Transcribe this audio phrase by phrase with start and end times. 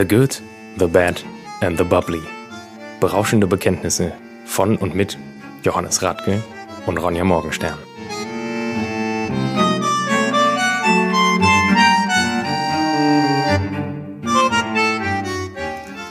[0.00, 0.40] The Good,
[0.78, 1.22] The Bad
[1.60, 2.22] and The Bubbly.
[3.00, 4.14] Berauschende Bekenntnisse
[4.46, 5.18] von und mit
[5.62, 6.42] Johannes Radke
[6.86, 7.76] und Ronja Morgenstern.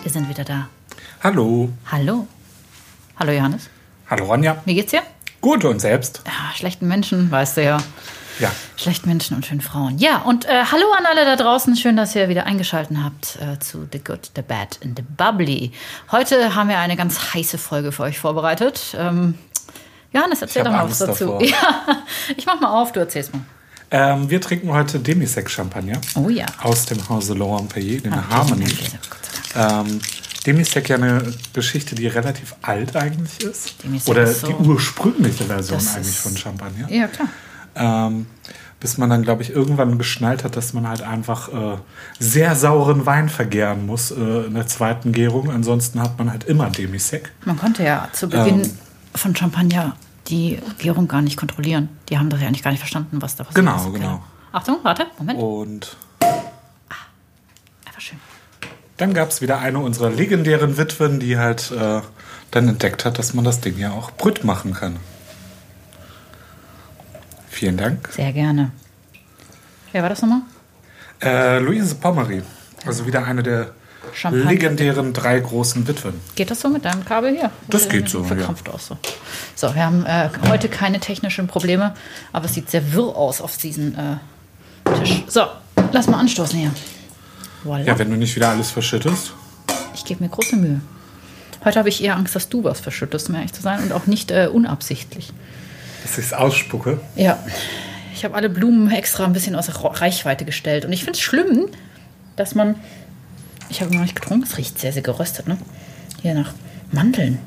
[0.04, 0.70] Wir sind wieder da.
[1.24, 1.70] Hallo.
[1.92, 2.28] Hallo.
[3.18, 3.71] Hallo Johannes.
[4.08, 4.62] Hallo Ronja.
[4.66, 5.02] Wie geht's dir?
[5.41, 6.21] Gut und selbst?
[6.27, 7.77] Ja, schlechten Menschen, weißt du ja.
[8.39, 8.52] Ja.
[8.77, 9.98] Schlechten Menschen und schönen Frauen.
[9.98, 11.75] Ja, und äh, hallo an alle da draußen.
[11.75, 15.71] Schön, dass ihr wieder eingeschaltet habt äh, zu The Good, The Bad and The Bubbly.
[16.12, 18.95] Heute haben wir eine ganz heiße Folge für euch vorbereitet.
[18.98, 19.35] Ähm,
[20.13, 21.38] Johannes, erzähl doch mal was dazu.
[21.41, 22.03] Ja,
[22.35, 23.41] ich mach mal auf, du erzählst mal.
[23.91, 26.45] Ähm, wir trinken heute Demisec Champagner Oh ja.
[26.62, 28.65] aus dem Hause Laurent Perrier, den Ah, Harmony.
[29.55, 29.87] Dank.
[29.87, 29.99] Ähm,
[30.45, 33.84] Demisec ja eine Geschichte, die relativ alt eigentlich ist.
[33.84, 36.90] Demisec Oder ist so- die ursprüngliche Version eigentlich von Champagner.
[36.90, 37.27] Ja, klar.
[37.75, 38.25] Ähm,
[38.79, 41.77] bis man dann, glaube ich, irgendwann geschnallt hat, dass man halt einfach äh,
[42.17, 44.15] sehr sauren Wein vergären muss äh,
[44.48, 45.51] in der zweiten Gärung.
[45.51, 47.29] Ansonsten hat man halt immer Demisec.
[47.43, 48.71] Man konnte ja zu Beginn Ähm.
[49.15, 49.97] von Champagner
[50.29, 51.90] die Gärung gar nicht kontrollieren.
[52.07, 53.85] Die haben das ja eigentlich gar nicht verstanden, was da passiert Genau, ist.
[53.87, 53.97] Okay.
[53.99, 54.23] genau.
[54.53, 55.40] Achtung, warte, Moment.
[55.40, 55.97] Und
[57.85, 58.17] Einfach schön.
[58.97, 62.01] Dann gab es wieder eine unserer legendären Witwen, die halt äh,
[62.51, 64.97] dann entdeckt hat, dass man das Ding ja auch brüt machen kann.
[67.59, 68.07] Vielen Dank.
[68.16, 68.72] Sehr gerne.
[69.91, 70.44] Wer war das nochmal?
[71.22, 72.41] Äh, Louise Pommery,
[72.85, 73.72] also wieder eine der
[74.13, 74.50] Champagner.
[74.50, 76.13] legendären drei großen Witwen.
[76.35, 77.52] Geht das so mit deinem Kabel hier?
[77.68, 78.97] Das Oder geht so, Verkrampft aus so.
[79.56, 81.94] So, wir haben äh, heute keine technischen Probleme,
[82.31, 85.25] aber es sieht sehr wirr aus auf diesem äh, Tisch.
[85.28, 85.41] So,
[85.91, 86.72] lass mal anstoßen hier.
[87.66, 87.84] Voilà.
[87.84, 89.34] Ja, wenn du nicht wieder alles verschüttest.
[89.94, 90.80] Ich gebe mir große Mühe.
[91.66, 94.07] Heute habe ich eher Angst, dass du was verschüttest, um ehrlich zu sein, und auch
[94.07, 95.34] nicht äh, unabsichtlich.
[96.03, 97.00] Dass ich es ausspucke.
[97.16, 97.40] Ja,
[98.14, 100.86] ich habe alle Blumen extra ein bisschen Ra- Reichweite gestellt.
[100.86, 101.68] Und ich finde es schlimm,
[102.36, 102.76] dass man.
[103.70, 105.58] Ich habe noch nicht getrunken, es riecht sehr, sehr geröstet, ne?
[106.22, 106.54] Hier nach
[106.92, 107.38] Mandeln.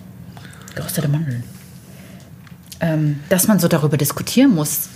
[0.74, 1.42] Geröstete Mandeln.
[2.80, 4.88] Ähm, dass man so darüber diskutieren muss.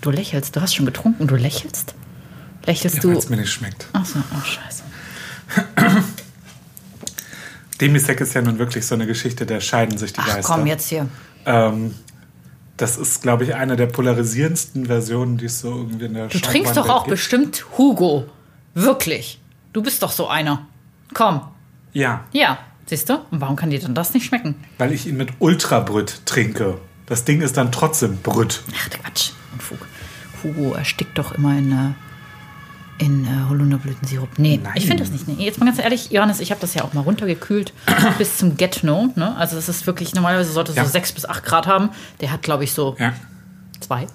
[0.00, 1.94] Du lächelst, du hast schon getrunken, du lächelst?
[2.66, 3.08] Lächelst Ja, du.
[3.10, 3.86] weil es mir nicht schmeckt.
[3.92, 4.82] Achso, oh, scheiße.
[7.80, 10.42] Demisec ist ja nun wirklich so eine Geschichte, der scheiden sich die Ach Geister.
[10.54, 11.08] komm, jetzt hier.
[11.46, 11.94] Ähm,
[12.76, 16.38] das ist, glaube ich, eine der polarisierendsten Versionen, die es so irgendwie in der Du
[16.38, 18.26] trinkst doch auch bestimmt Hugo.
[18.74, 19.40] Wirklich.
[19.72, 20.66] Du bist doch so einer.
[21.14, 21.42] Komm.
[21.92, 23.14] Ja, Ja, siehst du?
[23.30, 24.54] Und warum kann dir dann das nicht schmecken?
[24.78, 26.78] weil ich ihn mit Ultrabrüt trinke.
[27.06, 28.62] Das Ding ist dann trotzdem Brüt.
[28.74, 29.30] Ach, der Quatsch.
[29.52, 29.78] Unfug.
[30.42, 31.90] Hugo erstickt doch immer in, äh,
[33.02, 34.38] in äh, Holunderblütensirup.
[34.38, 34.72] Nee, Nein.
[34.76, 35.26] ich finde das nicht.
[35.26, 35.44] Nee.
[35.44, 37.72] Jetzt mal ganz ehrlich, Johannes, ich habe das ja auch mal runtergekühlt
[38.18, 39.12] bis zum Get-No.
[39.16, 39.36] Ne?
[39.36, 40.84] Also das ist wirklich, normalerweise sollte es Ja.
[40.84, 41.90] so 6 bis 8 Grad haben.
[42.20, 43.12] Der hat, glaube ich, so Ja.
[43.80, 44.06] zwei.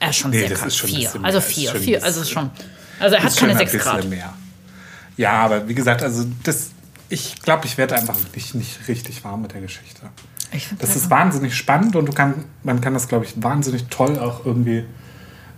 [0.00, 0.68] Er ist schon Nee, sehr das kalt.
[0.72, 1.04] ist schon ein vier.
[1.08, 1.46] bisschen Also mehr.
[1.48, 1.68] Ist vier.
[1.70, 1.94] schon ein vier.
[1.94, 2.50] bisschen- Also ist schon.
[3.00, 4.04] Also er hat keine schon ein 6 bisschen Grad.
[4.08, 4.32] Mehr.
[5.16, 6.70] Ja, aber wie gesagt, also das,
[7.08, 10.02] ich glaube, ich werde einfach nicht, nicht richtig warm mit der Geschichte.
[10.78, 14.46] Das ist wahnsinnig spannend und du kann, man kann das, glaube ich, wahnsinnig toll auch
[14.46, 14.84] irgendwie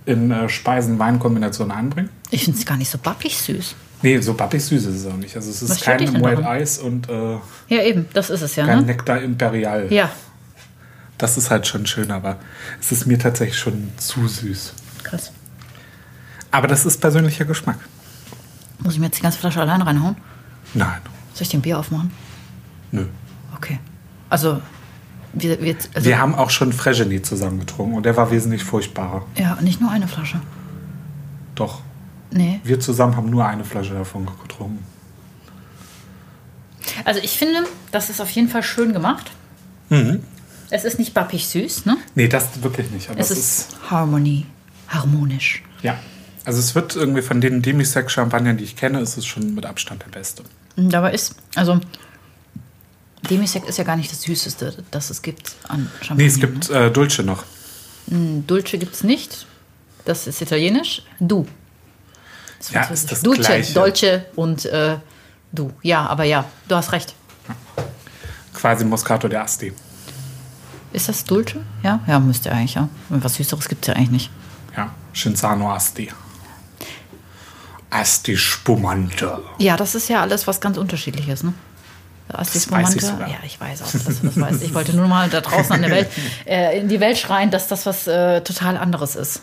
[0.07, 2.11] in äh, Speisen-Wein-Kombinationen anbringen.
[2.31, 3.75] Ich finde es gar nicht so bappig süß.
[4.03, 5.35] Nee, so bappig süß ist es auch nicht.
[5.37, 6.63] Also es Was ist stört kein White?
[6.63, 7.35] Ice und äh,
[7.69, 8.07] Ja, eben.
[8.13, 8.87] Das ist es ja, kein ne?
[8.87, 9.93] Nektar Imperial.
[9.93, 10.11] Ja,
[11.19, 12.37] Das ist halt schon schön, aber
[12.81, 14.75] es ist mir tatsächlich schon zu süß.
[15.03, 15.33] krass.
[16.51, 17.79] Aber das ist persönlicher Geschmack.
[18.79, 20.17] Muss ich mir jetzt die ganze Flasche allein reinhauen?
[20.75, 21.01] Nein,
[21.35, 22.13] Soll ich den Bier aufmachen?
[22.93, 23.07] nö.
[23.57, 23.79] Okay.
[24.31, 24.61] Also,
[25.37, 29.25] wir, wir, also Wir haben auch schon Fregeny zusammen getrunken und der war wesentlich furchtbarer.
[29.37, 30.41] ja, nicht nur eine Flasche.
[31.55, 31.81] Doch,
[32.31, 32.61] Nee.
[32.65, 34.85] wir zusammen haben nur eine Flasche davon getrunken.
[37.05, 39.31] Also ich finde, das ist auf jeden Fall schön gemacht.
[39.91, 40.21] Mhm.
[40.71, 41.97] Es ist nicht bappig süß, ne?
[42.15, 43.09] Nee, das wirklich nicht.
[43.11, 44.47] Aber Es es, ist ist, Harmony.
[44.89, 45.63] Harmonisch.
[45.83, 45.97] ja.
[46.45, 49.67] Also es wird irgendwie von den Demisec Champagnern, die ich kenne, ist es schon mit
[49.67, 50.45] Abstand der beste.
[50.77, 51.81] Dabei ist, also,
[53.31, 56.17] Demisec ist ja gar nicht das Süßeste, das es gibt an Champagner.
[56.17, 57.45] Nee, es gibt äh, Dulce noch.
[58.07, 58.43] Ne?
[58.47, 59.47] Dulce gibt es nicht.
[60.05, 61.03] Das ist italienisch.
[61.19, 61.47] Du.
[62.59, 63.75] Das Ja, ist das Dulce, Gleiche.
[63.75, 64.99] Dolce und äh,
[65.53, 65.73] du.
[65.83, 67.15] Ja, aber ja, du hast recht.
[68.55, 69.73] Quasi Moscato de Asti.
[70.93, 71.61] Ist das Dulce?
[71.83, 72.01] Ja?
[72.07, 72.89] Ja, müsste eigentlich, ja.
[73.11, 74.31] Was Süßeres gibt es ja eigentlich nicht.
[74.77, 76.11] Ja, Cinzano Asti.
[77.91, 79.39] Asti Spumante.
[79.59, 81.53] Ja, das ist ja alles was ganz unterschiedliches, ne?
[82.45, 83.01] Spumante.
[83.01, 83.29] sogar.
[83.29, 84.63] Ja, ich weiß auch, dass du das weißt.
[84.63, 86.09] Ich wollte nur mal da draußen an der Welt,
[86.47, 89.43] äh, in die Welt schreien, dass das was äh, total anderes ist.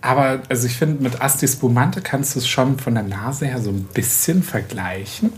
[0.00, 3.60] Aber also ich finde, mit Asti Spumante kannst du es schon von der Nase her
[3.60, 5.32] so ein bisschen vergleichen.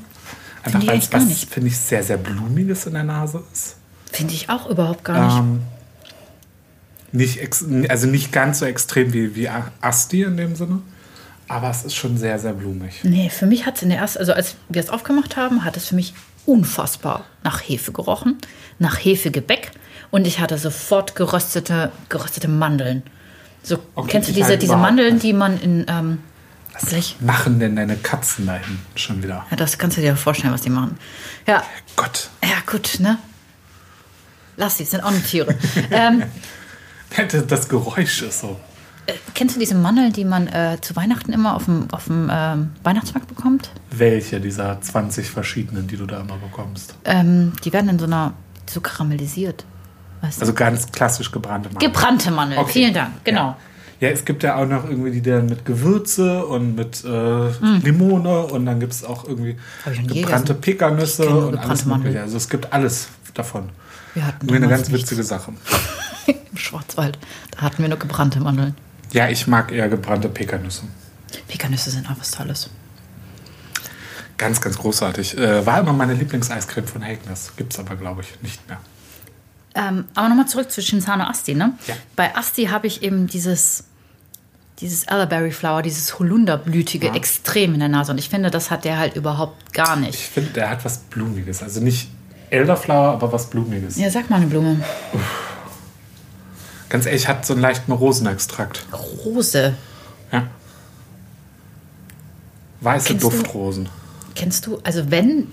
[0.62, 3.76] Einfach weil es was, finde ich, sehr, sehr Blumiges in der Nase ist.
[4.12, 5.38] Finde ich auch überhaupt gar nicht.
[5.38, 5.62] Ähm,
[7.12, 9.48] nicht also nicht ganz so extrem wie, wie
[9.80, 10.80] Asti in dem Sinne.
[11.48, 13.00] Aber es ist schon sehr, sehr blumig.
[13.04, 15.78] Nee, für mich hat es in der ersten, also als wir es aufgemacht haben, hat
[15.78, 16.12] es für mich
[16.48, 18.38] unfassbar nach Hefe gerochen,
[18.78, 19.70] nach Hefegebäck
[20.10, 23.02] und ich hatte sofort geröstete, geröstete Mandeln.
[23.62, 26.18] So, Okay, kennst du diese, diese Mandeln, die man in, ähm,
[26.72, 27.16] Was Gleich.
[27.20, 29.44] machen denn deine Katzen da hinten schon wieder?
[29.50, 30.98] ja, das kannst du dir vorstellen, was die machen.
[31.46, 31.62] Ja,
[31.96, 33.18] Gott, ja, gut, ne?
[34.56, 35.54] Lass die, sind auch nur Tiere.
[35.90, 36.22] ähm,
[37.48, 38.58] das Geräusch ist so.
[39.08, 42.30] Äh, kennst du diese Mandeln, die man äh, zu Weihnachten immer auf dem, auf dem
[42.32, 43.70] ähm, Weihnachtsmarkt bekommt?
[43.90, 46.94] Welche dieser 20 verschiedenen, die du da immer bekommst?
[47.04, 48.34] Ähm, die werden in so einer,
[48.68, 49.64] so karamellisiert.
[50.20, 50.42] Weißt du?
[50.42, 51.92] Also ganz klassisch gebrannte Mandeln.
[51.92, 52.72] Gebrannte Mandeln, Okay.
[52.72, 53.56] vielen Dank, genau.
[54.00, 57.48] Ja, es gibt ja auch noch irgendwie die dann mit Gewürze und mit äh,
[57.82, 59.56] Limone und dann gibt es auch irgendwie
[59.86, 60.06] Mm.
[60.06, 60.54] Gebrannte.
[60.54, 62.04] Pekannüsse nur und gebrannte alles mögliche.
[62.04, 62.22] Mandeln.
[62.24, 63.70] Also es gibt alles davon.
[64.14, 65.02] Wir hatten Irgendwie eine ganz nichts.
[65.10, 65.52] witzige Sache.
[66.26, 67.18] Im Schwarzwald.
[67.56, 68.74] Da hatten wir nur gebrannte Mandeln.
[69.12, 70.82] Ja, ich mag eher gebrannte Pekannüsse.
[71.46, 72.70] Pekannüsse sind auch was Tolles.
[74.36, 75.36] Ganz, ganz großartig.
[75.36, 77.52] Äh, war immer meine Lieblingseiscreme von Hagners.
[77.56, 78.78] Gibt es aber, glaube ich, nicht mehr.
[79.74, 81.72] Ähm, aber nochmal zurück zu Shinzano Asti, ne?
[81.86, 81.94] Ja.
[82.16, 83.84] Bei Asti habe ich eben dieses,
[84.80, 88.12] dieses Elderberry Flower, dieses Holunderblütige extrem in der Nase.
[88.12, 90.18] Und ich finde, das hat der halt überhaupt gar Ich nicht.
[90.20, 91.62] finde, der hat was Blumiges.
[91.62, 92.08] Also nicht
[92.50, 93.96] Elderflower, aber was Blumiges.
[93.96, 94.80] Ja, sag mal eine Blume.
[96.88, 98.86] Ganz ehrlich, hat so einen leichten Rosenextrakt.
[99.24, 99.74] Rose.
[100.32, 100.44] Ja.
[102.80, 103.88] Weiße Kennst du- Duftrosen.
[104.34, 105.48] Kennst du, also wenn,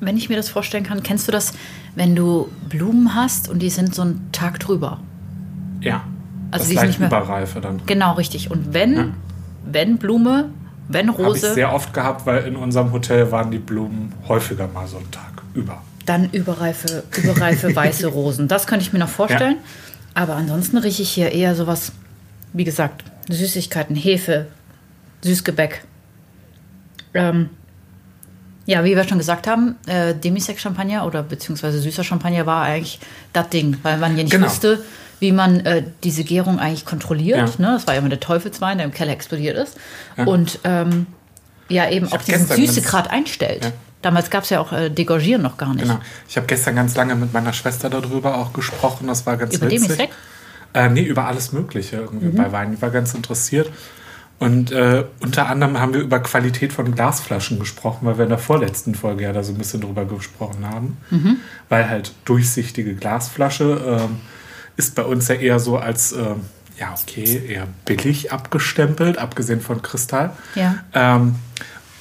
[0.00, 1.52] wenn ich mir das vorstellen kann, kennst du das,
[1.96, 5.00] wenn du Blumen hast und die sind so einen Tag drüber?
[5.80, 6.04] Ja.
[6.52, 7.82] Also das die sind nicht mehr- Überreife dann.
[7.86, 8.50] Genau, richtig.
[8.52, 9.06] Und wenn, Ja.
[9.66, 10.50] wenn Blume,
[10.88, 14.68] wenn Habe ich Rose, sehr oft gehabt, weil in unserem Hotel waren die Blumen häufiger
[14.68, 15.82] mal so einen Tag über.
[16.06, 18.46] dann überreife, überreife weiße Rosen.
[18.46, 19.56] Das könnte ich mir noch vorstellen.
[20.14, 21.92] Aber ansonsten rieche ich hier eher sowas,
[22.52, 24.46] wie gesagt, Süßigkeiten, Hefe,
[25.22, 25.82] Süßgebäck.
[27.14, 27.50] Ähm,
[28.66, 32.98] ja, wie wir schon gesagt haben, äh, Demisec Champagner oder beziehungsweise süßer Champagner war eigentlich
[33.32, 34.46] das Ding, weil man ja nicht Genau.
[34.46, 34.82] wusste,
[35.20, 37.38] wie man äh, diese Gärung eigentlich kontrolliert.
[37.38, 37.44] Ja.
[37.66, 37.72] Ne?
[37.74, 39.76] Das war ja immer der Teufelswein, der im Keller explodiert ist.
[40.16, 40.24] Ja.
[40.24, 41.06] Und ähm,
[41.68, 43.64] ja, eben auch diesen gestern Süße ganz- Grad einstellt.
[43.64, 43.72] Ja.
[44.04, 45.82] Damals gab es ja auch äh, Degorgieren noch gar nicht.
[45.82, 45.98] Genau.
[46.28, 49.06] Ich habe gestern ganz lange mit meiner Schwester darüber auch gesprochen.
[49.06, 49.88] Das war ganz Über witzig.
[49.88, 50.10] Demisec?
[50.74, 52.36] Äh, nee, über alles Mögliche irgendwie Mhm.
[52.36, 52.74] bei Wein.
[52.74, 53.70] Ich war ganz interessiert.
[54.40, 58.38] Und äh, unter anderem haben wir über Qualität von Glasflaschen gesprochen, weil wir in der
[58.38, 60.98] vorletzten Folge ja da so ein bisschen drüber gesprochen haben.
[61.10, 61.36] Mhm.
[61.70, 64.20] Weil halt durchsichtige Glasflasche ähm,
[64.76, 66.40] ist bei uns ja eher so als, ähm,
[66.78, 70.32] ja, okay, eher billig abgestempelt, abgesehen von Kristall.
[70.56, 70.74] Ja.
[70.92, 71.36] Ähm,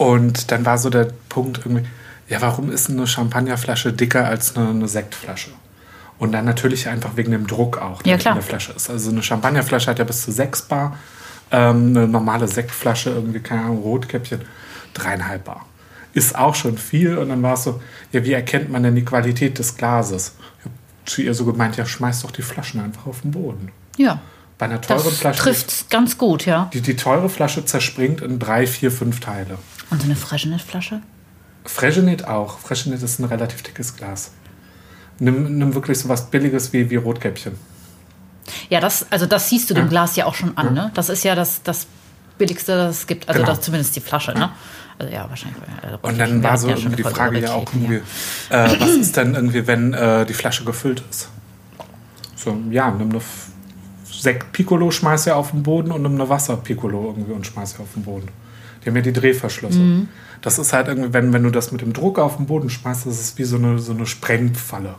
[0.04, 1.86] und dann war so der Punkt irgendwie,
[2.30, 5.52] ja, warum ist eine Champagnerflasche dicker als eine, eine Sektflasche?
[6.20, 8.34] Und dann natürlich einfach wegen dem Druck auch, der Ja, klar.
[8.36, 8.90] in der Flasche ist.
[8.90, 10.98] Also eine Champagnerflasche hat ja bis zu 6 Bar,
[11.52, 14.42] ähm, eine normale Sektflasche, irgendwie, keine Ahnung, Rotkäppchen,
[14.94, 15.66] dreieinhalb Bar.
[16.14, 17.18] Ist auch schon viel.
[17.18, 20.36] Und dann war es so, ja, wie erkennt man denn die Qualität des Glases?
[20.60, 20.76] Ich habe
[21.06, 23.72] zu ihr so gemeint, ja, schmeiß doch die Flaschen einfach auf den Boden.
[23.98, 24.22] Ja,
[24.58, 25.40] Bei einer teuren das Flasche.
[25.42, 26.70] trifft ganz gut, ja.
[26.74, 29.58] Die, die teure Flasche zerspringt in drei, vier, fünf Teile.
[29.90, 31.02] Und so eine Freshenet-Flasche?
[31.66, 32.60] Freshenet auch.
[32.60, 34.32] Freshenet ist ein relativ dickes Glas.
[35.20, 37.54] Nimm, nimm wirklich so was Billiges wie, wie Rotkäppchen.
[38.70, 39.90] Ja, das, also das siehst du dem Ja.
[39.90, 40.92] Glas ja auch schon an, ne?
[40.96, 41.88] Das ist ja das, das
[42.38, 43.30] Billigste, das es gibt.
[43.30, 43.54] Also Genau.
[43.54, 44.52] das zumindest die Flasche, ne?
[45.00, 45.62] Also ja, wahrscheinlich.
[45.84, 47.96] äh, Und dann war so ja die Frage ja auch irgendwie,
[48.50, 51.30] äh, was ist denn irgendwie, wenn äh, die Flasche gefüllt ist?
[52.36, 53.22] So, ja, nimm eine
[54.12, 57.94] Sekt-Piccolo, schmeiß ja auf den Boden und nimm eine Wasser-Piccolo irgendwie und schmeiß ja auf
[57.94, 58.28] den Boden.
[58.84, 59.80] Die haben ja die Drehverschlüsse.
[59.80, 60.10] Mhm.
[60.42, 63.06] Das ist halt irgendwie, wenn, wenn du das mit dem Druck auf den Boden schmeißt,
[63.06, 64.96] das ist wie so eine, so eine Sprengfalle.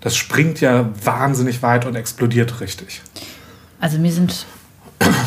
[0.00, 3.02] Das springt ja wahnsinnig weit und explodiert richtig.
[3.80, 4.46] Also mir sind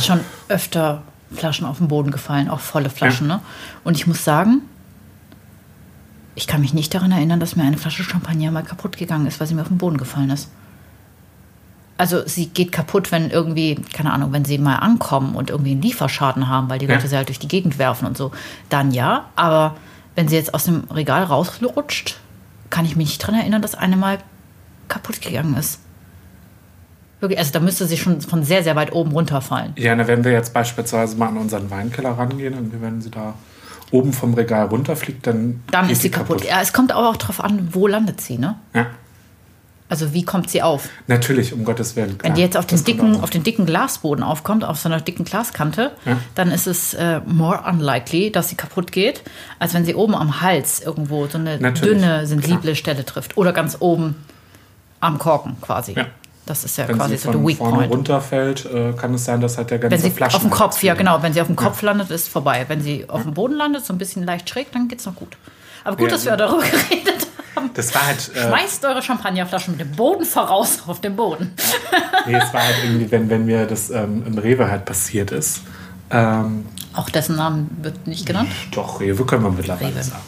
[0.02, 3.42] schon öfter Flaschen auf den Boden gefallen, auch volle Flaschen, ne?
[3.84, 4.62] Und ich muss sagen,
[6.36, 9.40] ich kann mich nicht daran erinnern, dass mir eine Flasche Champagner mal kaputt gegangen ist,
[9.40, 10.50] weil sie mir auf den Boden gefallen ist.
[12.00, 15.82] Also sie geht kaputt, wenn irgendwie, keine Ahnung, wenn sie mal ankommen und irgendwie einen
[15.82, 16.96] Lieferschaden haben, weil die Ja.
[16.96, 18.32] Leute sie halt durch die Gegend werfen und so,
[18.70, 19.26] dann ja.
[19.36, 19.76] Aber
[20.16, 22.18] wenn sie jetzt aus dem Regal rausrutscht,
[22.70, 24.20] kann ich mich nicht daran erinnern, dass eine mal
[24.88, 25.80] kaputt gegangen ist.
[27.20, 29.74] Wirklich, also da müsste sie schon von sehr, sehr weit oben runterfallen.
[29.76, 33.34] Ja, na, wenn wir jetzt beispielsweise mal an unseren Weinkeller rangehen und wenn sie da
[33.92, 36.46] oben vom Regal runterfliegt, dann, Dann ist sie kaputt.
[36.46, 38.56] Ja, es kommt aber auch darauf an, wo landet sie, ne?
[38.74, 38.86] Ja,
[39.90, 40.88] Also wie kommt sie auf?
[41.08, 42.10] natürlich, um Gottes Willen.
[42.12, 42.34] Wenn klar.
[42.36, 45.92] die jetzt auf den, dicken, auf den dicken Glasboden aufkommt, auf so einer dicken Glaskante,
[46.06, 46.18] Ja.
[46.36, 49.24] dann ist es äh, more unlikely, dass sie kaputt geht,
[49.58, 53.36] als wenn sie oben am Hals irgendwo so eine Natürlich, dünne, sensible Stelle trifft.
[53.36, 54.16] Oder ganz oben
[55.00, 55.94] am Korken quasi.
[55.94, 56.06] Ja.
[56.46, 57.92] Das ist ja Wenn quasi sie so der Weak vorne Point.
[57.92, 60.82] runterfällt, äh, kann es sein, dass halt der ganze Wenn sie Flaschen auf dem Kopf,
[60.84, 62.66] ja genau, wenn sie auf dem Kopf landet, ist vorbei.
[62.68, 65.38] Wenn sie auf dem Boden landet, so ein bisschen leicht schräg, dann geht's noch gut.
[65.84, 67.29] Aber gut, Ja, dass wir darüber geredet haben.
[67.74, 71.54] Das war halt, äh, Schmeißt eure Champagnerflaschen mit dem Boden voraus auf den Boden.
[72.26, 75.62] nee, es war halt irgendwie, wenn, wenn mir das ähm, im Rewe halt passiert ist.
[76.12, 78.50] Ähm, Auch dessen Namen wird nicht genannt.
[78.72, 80.04] doch, Rewe können wir mittlerweile Rewe.
[80.04, 80.22] sagen.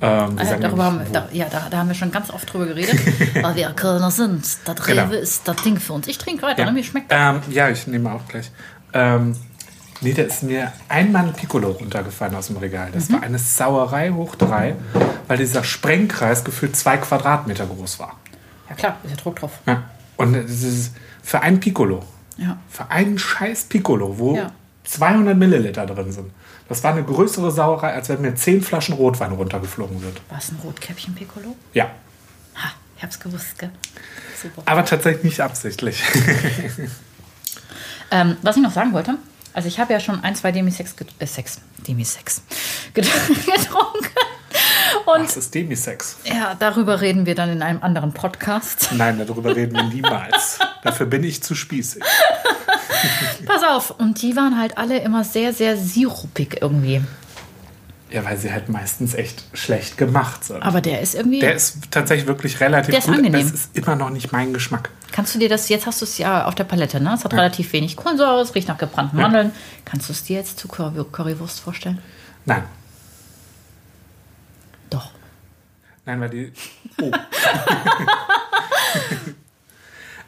[0.00, 2.66] Ähm, Äh, sagen darüber haben, da, ja, da, da haben wir schon ganz oft drüber
[2.66, 2.98] geredet,
[3.42, 4.44] weil wir Kölner sind.
[4.64, 5.04] Das Genau.
[5.04, 6.06] Rewe ist das Ding für uns.
[6.08, 6.66] Ich trinke weiter, Ja.
[6.66, 6.72] ne?
[6.72, 7.18] mir schmeckt das.
[7.36, 8.50] Ähm, ja, ich nehme auch gleich.
[8.92, 9.34] Ähm,
[10.00, 12.90] nee, da ist mir einmal ein Piccolo runtergefallen aus dem Regal.
[12.92, 13.14] Das Mhm.
[13.14, 14.76] war eine Sauerei hoch drei,
[15.28, 18.16] weil dieser Sprengkreis gefühlt zwei Quadratmeter groß war.
[18.68, 19.52] Ja klar, ist ja Druck drauf.
[19.66, 19.82] Ja.
[20.16, 22.02] Und das ist für ein Piccolo,
[22.36, 22.58] Ja.
[22.70, 24.52] für einen scheiß Piccolo, wo Ja.
[24.84, 26.30] 200 Milliliter drin sind.
[26.68, 30.20] Das war eine größere Sauerei, als wenn mir 10 Flaschen Rotwein runtergeflogen sind.
[30.30, 31.56] War es ein Rotkäppchen Piccolo?
[31.72, 31.84] Ja,
[32.54, 33.70] Ha, ich hab's gewusst, gell?
[34.40, 34.62] Super.
[34.66, 36.02] aber tatsächlich nicht absichtlich.
[38.10, 39.16] Ähm, was ich noch sagen wollte,
[39.54, 42.42] also ich habe ja schon ein, zwei Demi-Sex, get- äh, Sex, Demi-Sex
[42.92, 43.06] get-
[43.46, 44.08] getrunken.
[45.06, 46.16] Und Das ist Demisex.
[46.24, 48.90] ja, darüber reden wir dann in einem anderen Podcast.
[48.92, 50.58] Nein, darüber reden wir niemals.
[50.82, 52.02] Dafür bin ich zu spießig.
[53.46, 57.02] Pass auf, und die waren halt alle immer sehr, sehr sirupig irgendwie.
[58.14, 60.62] Ja, weil sie halt meistens echt schlecht gemacht sind.
[60.62, 61.40] Aber der ist irgendwie.
[61.40, 63.16] Der ist tatsächlich wirklich relativ Der ist gut.
[63.16, 63.44] angenehm.
[63.44, 64.90] Es ist immer noch nicht mein Geschmack.
[65.10, 67.14] Kannst du dir das, jetzt hast du es ja auf der Palette, ne?
[67.14, 69.50] Es hat relativ wenig Kohlensäure, es riecht nach gebrannten Mandeln.
[69.84, 71.98] Kannst du es dir jetzt zu Curry Currywurst vorstellen?
[72.44, 72.62] Nein.
[74.90, 75.10] Doch.
[76.06, 76.52] Nein, weil die.
[77.02, 77.10] Oh.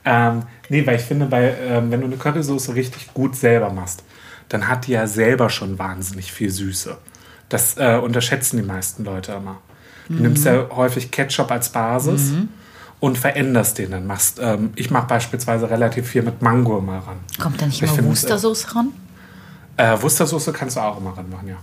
[0.04, 4.02] ähm, nee, weil ich finde, bei, ähm, wenn du eine Currysoße richtig gut selber machst,
[4.48, 6.98] dann hat die ja selber schon wahnsinnig viel Süße.
[7.48, 9.58] Das äh, unterschätzen die meisten Leute immer.
[10.08, 12.32] Du nimmst ja häufig Ketchup als Basis
[13.00, 14.06] und veränderst den dann.
[14.06, 17.16] Machst, ähm, ich mache beispielsweise relativ viel mit Mango immer ran.
[17.40, 18.88] Kommt da nicht Ich immer finde, Wustersoße ran?
[19.76, 21.56] Äh, Wustersoße kannst du auch immer ranmachen, ja.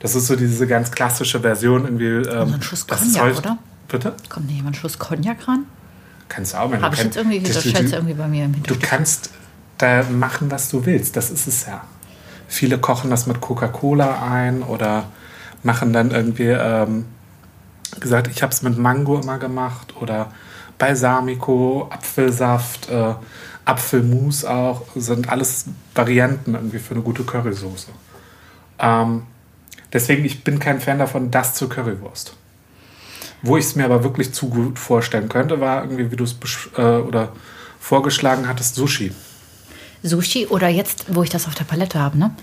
[0.00, 2.28] Das ist so diese ganz klassische Version irgendwie.
[2.28, 3.58] Ähm, so ein Schuss Cognac, oder?
[3.88, 4.14] Bitte?
[4.28, 5.64] Kommt nicht jemand Schuss Cognac ran?
[6.28, 6.70] Kannst du auch.
[6.72, 8.56] wenn Habe du ich jetzt irgendwie, das du- schätze du- irgendwie bei mir im Du
[8.56, 8.82] Hintergrund.
[8.82, 9.30] kannst
[9.78, 11.16] da machen, was du willst.
[11.16, 11.84] Das ist es ja.
[12.52, 15.04] Viele kochen das mit Coca-Cola ein oder
[15.62, 17.06] machen dann irgendwie, ähm,
[17.98, 20.30] gesagt, ich habe es mit Mango immer gemacht oder
[20.76, 23.14] Balsamico, Apfelsaft, äh,
[23.64, 27.88] Apfelmus auch, sind alles Varianten irgendwie für eine gute Currysoße.
[28.78, 29.22] Ähm,
[29.90, 32.36] deswegen, ich bin kein Fan davon, das zur Currywurst.
[33.40, 36.36] Wo ich es mir aber wirklich zu gut vorstellen könnte, war irgendwie, wie du es
[36.76, 37.32] äh, oder
[37.80, 39.12] vorgeschlagen hattest, Sushi.
[40.02, 42.34] Sushi oder jetzt, wo ich das auf der Palette habe, ne?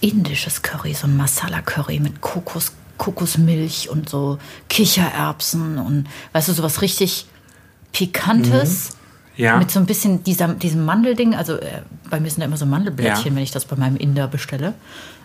[0.00, 6.82] Indisches Curry, so ein Masala-Curry mit Kokos, Kokosmilch und so Kichererbsen und weißt du, sowas
[6.82, 7.26] richtig
[7.92, 8.90] Pikantes.
[9.36, 9.56] Ja.
[9.56, 12.66] Mit so ein bisschen dieser, diesem Mandelding, also äh, bei mir sind da immer so
[12.66, 13.36] Mandelblättchen, Ja.
[13.36, 14.74] wenn ich das bei meinem Inder bestelle.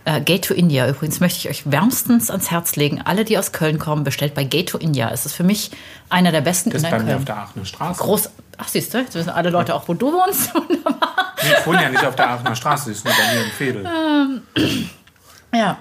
[0.06, 3.02] Äh, Gate to India übrigens möchte ich euch wärmstens ans Herz legen.
[3.04, 5.10] Alle, die aus Köln kommen, bestellt bei Gate to India.
[5.12, 5.72] Es ist für mich
[6.10, 7.26] einer der besten Das in auf Köln.
[7.26, 8.02] der Aachener Straße.
[8.02, 10.52] Groß, ach siehst du, jetzt wissen alle Leute auch, wo du wohnst.
[11.42, 13.52] Nee, ich wohne ja nicht auf der Aachener Straße, ich ist nur bei mir im
[13.52, 14.42] Fädel.
[15.54, 15.78] Ja.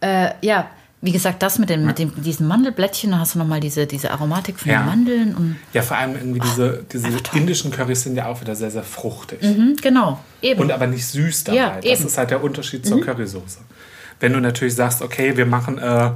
[0.00, 0.66] Äh, ja,
[1.04, 4.10] wie gesagt, das mit, dem, mit dem, diesen Mandelblättchen, da hast du nochmal diese, diese
[4.10, 4.78] Aromatik von Ja.
[4.82, 5.34] den Mandeln.
[5.34, 7.40] Und, Ja, vor allem irgendwie diese, diese einfach toll.
[7.40, 9.40] indischen Currys sind ja auch wieder sehr, sehr fruchtig.
[9.42, 10.60] Hm, genau, eben.
[10.60, 11.58] Und aber nicht süß dabei.
[11.58, 12.00] Ja, das.
[12.00, 12.06] Mhm.
[12.06, 13.58] ist halt der Unterschied zur Currysoße.
[14.20, 16.10] Wenn du natürlich sagst, okay, wir machen äh,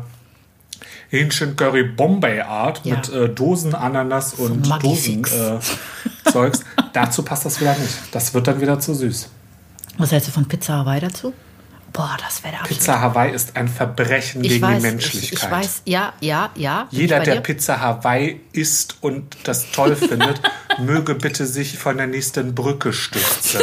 [1.11, 2.97] Hähnchen Curry Bombay Art Ja.
[2.97, 6.61] mit äh, Dosen Ananas und Maggi Dosen äh, Zeugs,
[6.93, 7.95] dazu passt das wieder nicht.
[8.13, 9.29] Das wird dann wieder zu süß.
[9.99, 11.33] Was hältst du von Pizza Hawaii dazu?
[11.93, 14.93] Boah, das wäre der absolute- Pizza Hawaii ist ein Verbrechen ich gegen weiß, die Ich,
[14.93, 15.43] Menschlichkeit.
[15.45, 16.87] ich weiß, ja, ja, ja.
[16.91, 17.41] Jeder, ich der.
[17.41, 20.41] Pizza Hawaii isst und das toll findet,
[20.79, 23.63] möge bitte sich von der nächsten Brücke stürzen.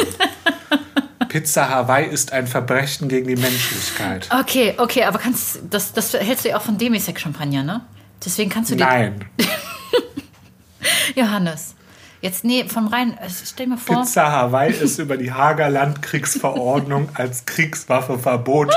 [1.28, 4.28] Pizza Hawaii ist ein Verbrechen gegen die Menschlichkeit.
[4.40, 7.82] Okay, okay, aber kannst das, das hältst du ja auch von Demisec Champagner, ne?
[8.24, 8.76] Deswegen kannst du.
[8.76, 9.24] Nein.
[11.14, 11.74] Johannes.
[12.20, 14.02] Jetzt, nee, vom rein, äh, stell mir vor.
[14.02, 18.72] Pizza Hawaii ist über die Hager Landkriegsverordnung als Kriegswaffe verboten.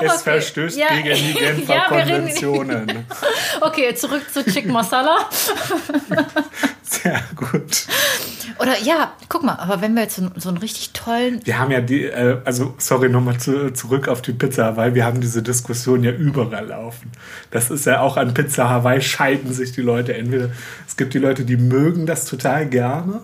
[0.00, 0.88] Es verstößt Ja.
[0.94, 3.06] gegen die Genfer Ja, Konventionen.
[3.60, 5.28] Okay, zurück zu Chicken Masala.
[7.08, 7.86] Sehr gut.
[8.58, 11.40] Oder ja, guck mal, aber wenn wir jetzt so, so einen richtig tollen.
[11.44, 15.04] Wir haben ja die, äh, also sorry nochmal zu, zurück auf die Pizza Hawaii, wir
[15.04, 17.12] haben diese Diskussion ja überall laufen.
[17.50, 20.14] Das ist ja auch an Pizza Hawaii scheiden sich die Leute.
[20.14, 20.50] Entweder
[20.86, 23.20] es gibt die Leute, die mögen das total gerne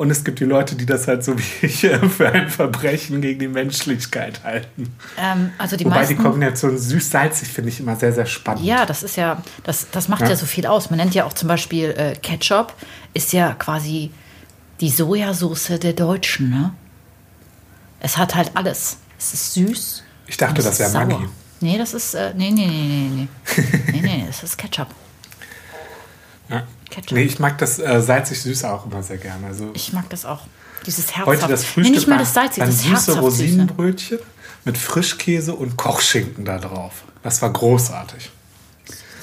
[0.00, 3.20] Und es gibt die Leute, die das halt so wie ich äh, für ein Verbrechen
[3.20, 4.96] gegen die Menschlichkeit halten.
[5.18, 8.64] Ähm, also die Wobei meisten, die Kombination süß-salzig finde ich immer sehr, sehr spannend.
[8.64, 10.30] Ja, das ist ja, das, das macht ja.
[10.30, 10.36] Ja.
[10.36, 10.88] so viel aus.
[10.88, 12.72] Man nennt ja auch zum Beispiel äh, Ketchup,
[13.12, 14.10] ist ja quasi
[14.80, 16.72] die Sojasauce der Deutschen, ne?
[18.00, 18.96] Es hat halt alles.
[19.18, 20.02] Es ist süß.
[20.28, 20.92] Ich dachte, das wäre.
[20.92, 21.28] Maggi.
[21.60, 23.62] Nee, das ist, äh, nee, nee, nee, nee, nee.
[23.92, 24.88] nee, nee, das ist Ketchup.
[26.48, 26.62] Ja.
[26.90, 27.12] Ketchup.
[27.12, 29.46] Nee, ich mag das äh, salzig-süß auch immer sehr gerne.
[29.46, 30.40] Also Ich mag das auch.
[30.86, 31.26] Dieses Herzhaft.
[31.26, 33.20] heute das nee, Frühstück nicht mal das Salzige, dann das süße.
[33.20, 34.18] Rosinenbrötchen
[34.64, 37.04] mit Frischkäse und Kochschinken da drauf.
[37.22, 38.30] Das war großartig.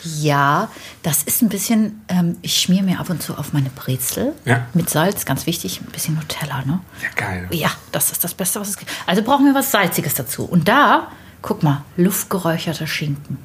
[0.04, 0.70] Ja,
[1.04, 4.66] das ist ein bisschen, ähm, ich schmier mir ab und zu auf meine Brezel Ja.
[4.74, 6.80] mit Salz, ganz wichtig, ein bisschen Nutella, ne?
[7.02, 7.48] Ja, geil.
[7.52, 8.90] Ja, das ist das Beste, was es gibt.
[9.06, 10.46] Also brauchen wir was Salziges dazu.
[10.46, 13.40] Und da, guck mal, luftgeräucherter Schinken.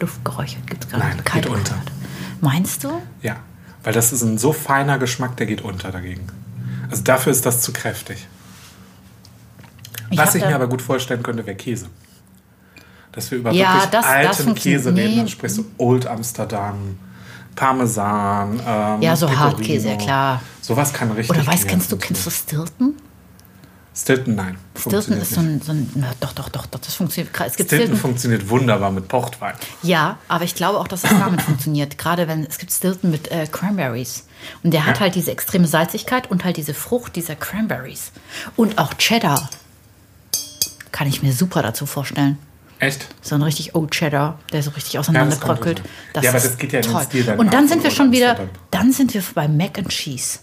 [0.00, 1.24] Luftgeräuchert gibt es gar Nein, nicht.
[1.24, 1.76] geht Kalt unter.
[2.40, 3.00] Meinst du?
[3.22, 3.36] Ja,
[3.82, 6.26] weil das ist ein so feiner Geschmack, der geht unter dagegen.
[6.90, 8.26] Also dafür ist das zu kräftig.
[10.10, 11.86] Ich Was ich mir aber gut vorstellen könnte, wäre Käse.
[13.12, 15.10] Dass wir über Ja, wirklich das- das alten funktioniert- Käse reden.
[15.12, 15.16] nee.
[15.18, 16.98] Dann sprichst du Old Amsterdam,
[17.54, 18.60] Parmesan.
[18.66, 19.52] Ähm, Ja, so Pecorino.
[19.52, 20.42] Hartkäse, ja, klar.
[20.60, 21.36] Sowas kann richtig.
[21.38, 22.94] Oder weißt, kennst du, kennst du Stilton?
[23.96, 24.58] Stilton, nein.
[24.76, 27.32] Stilton ist so ein, so ein na, doch, doch, doch, doch, das funktioniert.
[27.32, 29.54] Es gibt Stilton Stilton, funktioniert wunderbar mit Pochtwein.
[29.82, 31.96] Ja, aber ich glaube auch, dass das damit funktioniert.
[31.96, 34.26] Gerade wenn es gibt Stilton mit äh, Cranberries.
[34.64, 35.02] Und der hat Ja.
[35.02, 38.10] halt diese extreme Salzigkeit und halt diese Frucht dieser Cranberries.
[38.56, 39.48] Und auch Cheddar.
[40.90, 42.38] Kann ich mir super dazu vorstellen.
[42.80, 43.06] Echt?
[43.22, 45.82] So ein richtig Old Cheddar, der so richtig Ja, das auseinanderbröckelt.
[46.14, 46.22] sein.
[46.24, 47.02] Ja, aber das geht ja toll.
[47.04, 50.40] Stil dann Und dann sind wir schon wieder, dann sind wir bei Mac and Cheese.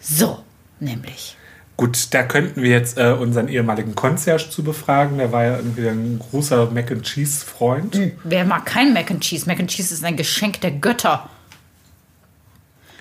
[0.00, 0.44] So,
[0.78, 1.36] nämlich.
[1.82, 5.18] Gut, da könnten wir jetzt äh, unseren ehemaligen Concierge zu befragen.
[5.18, 7.98] Der war ja irgendwie ein großer Mac and Cheese Freund.
[8.22, 9.46] Wer mag kein Mac and Cheese?
[9.48, 11.28] Mac and Cheese ist ein Geschenk der Götter.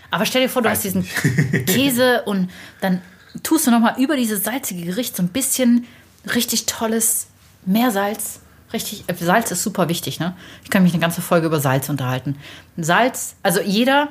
[0.09, 1.07] Aber stell dir vor, du Weiß hast diesen
[1.67, 2.50] Käse und
[2.81, 3.03] dann
[3.43, 5.85] tust du noch mal über dieses salzige Gericht so ein bisschen
[6.33, 7.27] richtig tolles
[7.67, 8.39] Meersalz.
[8.73, 10.35] Richtig, äh, Salz ist super wichtig, ne?
[10.63, 12.36] Ich kann mich eine ganze Folge über Salz unterhalten.
[12.77, 14.08] Salz, also jeder,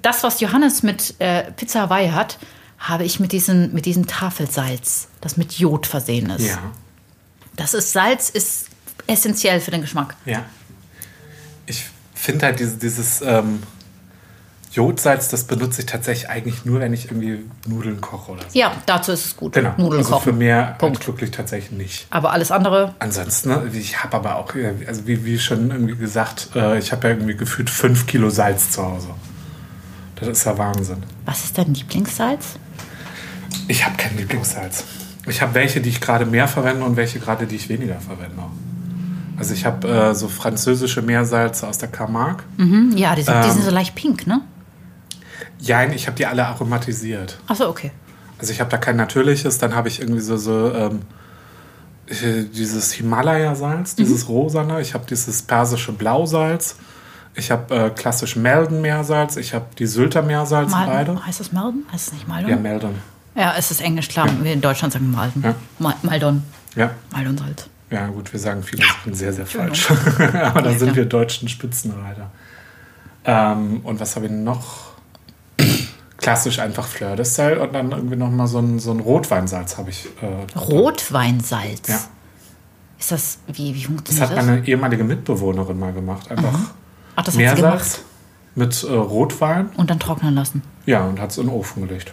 [0.00, 2.38] das, was Johannes mit äh, Pizza Hawaii hat,
[2.78, 6.46] habe ich mit diesem, mit diesem Tafelsalz, das mit Jod versehen ist.
[6.46, 6.58] Ja,
[7.56, 8.66] Das ist Salz, ist
[9.06, 10.14] essentiell für den Geschmack.
[10.24, 10.44] ja.
[11.68, 11.84] Ich
[12.14, 13.60] finde halt dieses, dieses ähm,
[14.72, 18.58] Jodsalz, das benutze ich tatsächlich eigentlich nur, wenn ich irgendwie Nudeln koche oder so.
[18.58, 19.54] Ja, dazu ist es gut.
[19.54, 19.72] Genau.
[19.78, 20.38] Nudeln also für kochen.
[20.38, 20.98] mehr Punkt.
[20.98, 22.06] halt wirklich tatsächlich nicht.
[22.10, 25.96] Aber alles andere, Ansonsten, ne, ich habe aber auch, äh, also wie, wie schon irgendwie
[25.96, 29.08] gesagt, äh, ich habe ja irgendwie gefühlt fünf Kilo Salz zu Hause.
[30.16, 31.02] Das ist ja Wahnsinn.
[31.24, 32.58] was ist dein Lieblingssalz?
[33.68, 34.84] Ich habe kein Lieblingssalz.
[35.28, 38.42] Ich habe welche, die ich gerade mehr verwende und welche gerade, die ich weniger verwende.
[39.38, 42.44] Also ich habe äh, so französische Meersalze aus der Camargue.
[42.58, 43.52] Hm, ja, die sind, die Ähm.
[43.52, 44.40] sind so leicht pink, ne?
[45.58, 47.38] Jein, ich habe die alle aromatisiert.
[47.46, 47.90] Achso, okay.
[48.38, 51.00] Also ich habe da kein natürliches, dann habe ich irgendwie so, so ähm,
[52.08, 53.96] äh, dieses Himalaya-Salz, Mhm.
[54.04, 54.80] dieses rosane.
[54.80, 56.76] Ich habe dieses persische Blausalz.
[57.34, 59.36] Ich habe äh, klassisch Melden-Meersalz.
[59.36, 61.26] Ich habe die Sylter Meersalz Mal, beide.
[61.26, 61.84] heißt das Malden?
[61.92, 62.50] Heißt es nicht Maldon?
[62.50, 62.56] Ja,
[63.36, 64.28] Ja, es ist Englisch, klar.
[64.42, 65.42] Wir in Deutschland sagen Malden.
[65.44, 65.54] Ja.
[65.78, 66.42] Ma Maldon.
[66.74, 66.90] Ja.
[67.12, 67.68] Maldon-Salz.
[67.90, 69.76] ja, gut, wir sagen viele Sachen sehr, sehr Entschuldigung.
[69.76, 70.34] falsch.
[70.42, 72.30] Aber da Ja, sind wir deutschen Spitzenreiter.
[73.24, 74.92] Ähm, und was habe ich noch?
[76.18, 79.76] Klassisch einfach Fleur de Sel und dann irgendwie noch mal so ein, so ein Rotweinsalz
[79.78, 80.06] habe ich.
[80.22, 81.88] Äh, Rotweinsalz.
[81.88, 82.00] Ja.
[82.98, 84.46] Ist das, wie, wie Das funktioniert hat das?
[84.46, 86.30] meine ehemalige Mitbewohnerin mal gemacht.
[86.30, 86.54] Einfach
[87.16, 87.62] Ach, das hat sie gemacht.
[87.62, 88.00] Meersalz
[88.54, 89.68] mit äh, Rotwein.
[89.76, 90.62] Und dann trocknen lassen.
[90.86, 92.12] Ja, und hat es in den Ofen gelegt.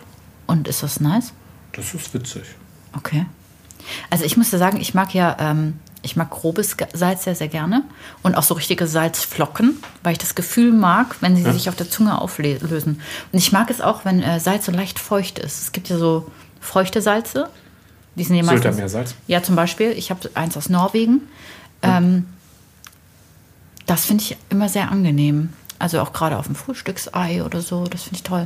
[0.53, 1.33] Und ist das nice?
[1.71, 2.43] Das ist witzig.
[2.95, 3.25] Okay.
[4.11, 7.47] Also ich muss dir sagen, ich mag ja, ähm, ich mag grobes Salz sehr, sehr
[7.47, 7.81] gerne.
[8.21, 11.89] Und auch so richtige Salzflocken, weil ich das Gefühl mag, wenn sie sich auf der
[11.89, 13.01] Zunge auflösen.
[13.31, 15.59] Und ich mag es auch, wenn äh, Salz so leicht feucht ist.
[15.59, 16.29] Es gibt ja so
[16.61, 17.49] feuchte Salze.
[18.13, 19.15] Die sind ja meistens, Meersalz.
[19.25, 19.89] Ja, zum Beispiel.
[19.93, 21.21] Ich habe eins aus Norwegen.
[21.81, 22.27] Ähm,
[23.87, 25.51] das finde ich immer sehr angenehm.
[25.79, 27.85] Also auch gerade auf dem Frühstücksei oder so.
[27.87, 28.45] Das finde ich toll.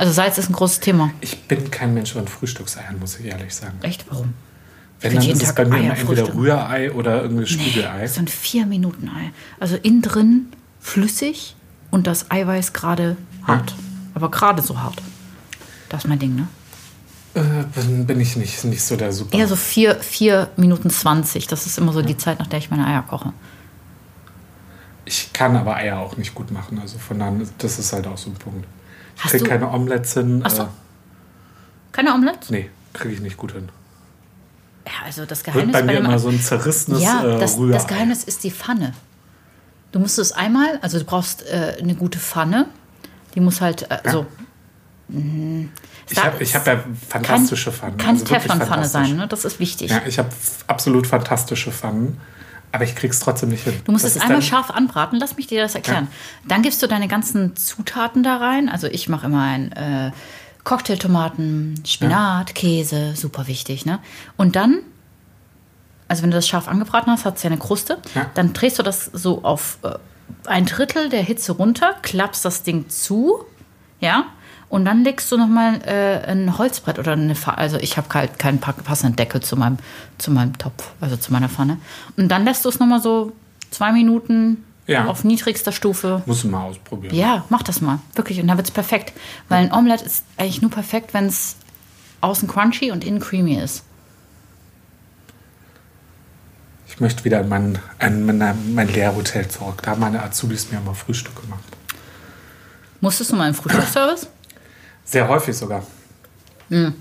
[0.00, 1.10] Also Salz ist ein großes Thema.
[1.20, 3.76] Ich bin kein Mensch von Frühstückseiern, muss ich ehrlich sagen.
[3.82, 4.06] Echt?
[4.08, 4.32] Warum?
[5.02, 6.34] Wenn, dann ist es bei mir Eier entweder.
[6.34, 7.98] Rührei oder irgendwie Spiegelei.
[7.98, 9.30] Nee, so ein Vier-Minuten-Ei.
[9.60, 10.46] Also innen drin
[10.80, 11.54] flüssig
[11.90, 13.74] und das Eiweiß gerade hart.
[14.14, 15.02] Aber gerade so hart.
[15.90, 16.48] Das ist mein Ding, ne?
[17.34, 19.36] Äh, bin, ich nicht, nicht so der Super.
[19.36, 21.46] Eher so vier, vier Minuten 20.
[21.46, 23.34] Das ist immer so die Zeit, nach der ich meine Eier koche.
[25.04, 26.78] Ich kann aber Eier auch nicht gut machen.
[26.78, 28.66] Also von daher, das ist halt auch so ein Punkt.
[29.20, 30.40] Ich Hast kriege du- keine Omelettes hin.
[30.44, 30.62] Ach so.
[30.62, 30.66] Äh,
[31.92, 32.50] Keine Omelette?
[32.52, 33.68] nee, kriege ich nicht gut hin.
[34.86, 37.58] Ja, also das Wird Geheimnis bei mir dem- immer so ein zerrissenes Ja, äh, das,
[37.58, 37.72] Rührei.
[37.74, 38.94] das Geheimnis ist die Pfanne.
[39.92, 42.66] Du musst es einmal, also du brauchst äh, eine gute Pfanne.
[43.34, 44.26] Die muss halt, äh, so,
[46.08, 47.96] Ich habe hab ja fantastische Pfannen.
[47.98, 49.28] Kann also Teflonpfanne sein, ne?
[49.28, 49.90] Das ist wichtig.
[49.90, 50.28] Ja, ich habe
[50.66, 52.18] absolut fantastische Pfannen,
[52.72, 53.80] aber ich krieg's trotzdem nicht hin.
[53.84, 55.18] Du musst Das es einmal scharf anbraten.
[55.18, 56.08] Lass mich dir das erklären.
[56.46, 58.68] Dann gibst du deine ganzen Zutaten da rein.
[58.68, 60.12] Also ich mache immer ein äh,
[60.64, 63.86] Cocktailtomaten, Spinat, Käse, super wichtig.
[63.86, 63.98] Ne?
[64.36, 64.80] Und dann,
[66.06, 67.98] also wenn du das scharf angebraten hast, hat es ja eine Kruste.
[68.14, 68.30] Ja.
[68.34, 69.94] Dann drehst du das so auf äh,
[70.46, 73.44] ein Drittel der Hitze runter, klappst das Ding zu,
[74.00, 74.26] ja.
[74.70, 77.58] Und dann legst du nochmal äh, ein Holzbrett oder eine Pfanne.
[77.58, 79.78] Also ich habe halt keinen pa- passenden Deckel zu meinem,
[80.16, 81.76] zu meinem Topf, also zu meiner Pfanne.
[82.16, 83.32] Und dann lässt du es nochmal so
[83.72, 85.06] zwei Minuten Ja.
[85.06, 86.22] auf niedrigster Stufe.
[86.24, 87.12] Musst du mal ausprobieren.
[87.14, 87.98] Ja, mach das mal.
[88.14, 88.40] Wirklich.
[88.40, 89.12] Und dann wird es perfekt.
[89.48, 91.56] Weil ein Omelette ist eigentlich nur perfekt, wenn es
[92.20, 93.82] außen crunchy und innen creamy ist.
[96.86, 99.80] Ich möchte wieder in mein, in mein, mein Lehrhotel zurück.
[99.82, 101.64] Da haben meine Azubis mir immer Frühstück gemacht.
[103.00, 104.28] Musstest du mal einen Frühstücksservice?
[105.04, 105.82] Sehr häufig sogar.
[106.70, 106.94] Und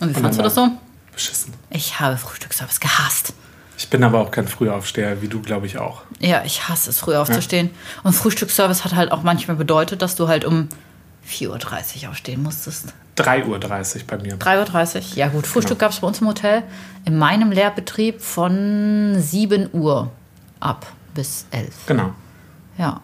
[0.00, 0.68] wie fandst du das so?
[1.12, 1.52] Beschissen.
[1.70, 3.34] Ich habe Frühstücksservice gehasst.
[3.76, 6.02] Ich bin aber auch kein Frühaufsteher, wie du, glaube ich, auch.
[6.20, 7.70] Ja, ich hasse es, früh aufzustehen.
[8.02, 10.68] Und Frühstücksservice hat halt auch manchmal bedeutet, dass du halt um
[11.28, 12.94] 4.30 Uhr aufstehen musstest.
[13.16, 14.38] 3.30 Uhr bei mir.
[14.38, 15.02] 3.30 Uhr?
[15.16, 16.62] Ja gut, Frühstück gab es bei uns im Hotel.
[17.04, 20.10] In meinem Lehrbetrieb von 7 Uhr
[20.60, 21.86] ab bis 11.
[21.86, 22.12] Genau.
[22.78, 23.00] Ja.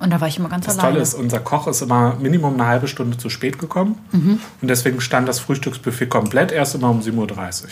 [0.00, 0.94] Und da war ich immer ganz Das alleine.
[0.94, 3.98] Tolle ist, unser Koch ist immer Minimum eine halbe Stunde zu spät gekommen.
[4.12, 4.40] Mhm.
[4.62, 7.18] Und deswegen stand das Frühstücksbuffet komplett erst immer um 7.30
[7.64, 7.68] Uhr.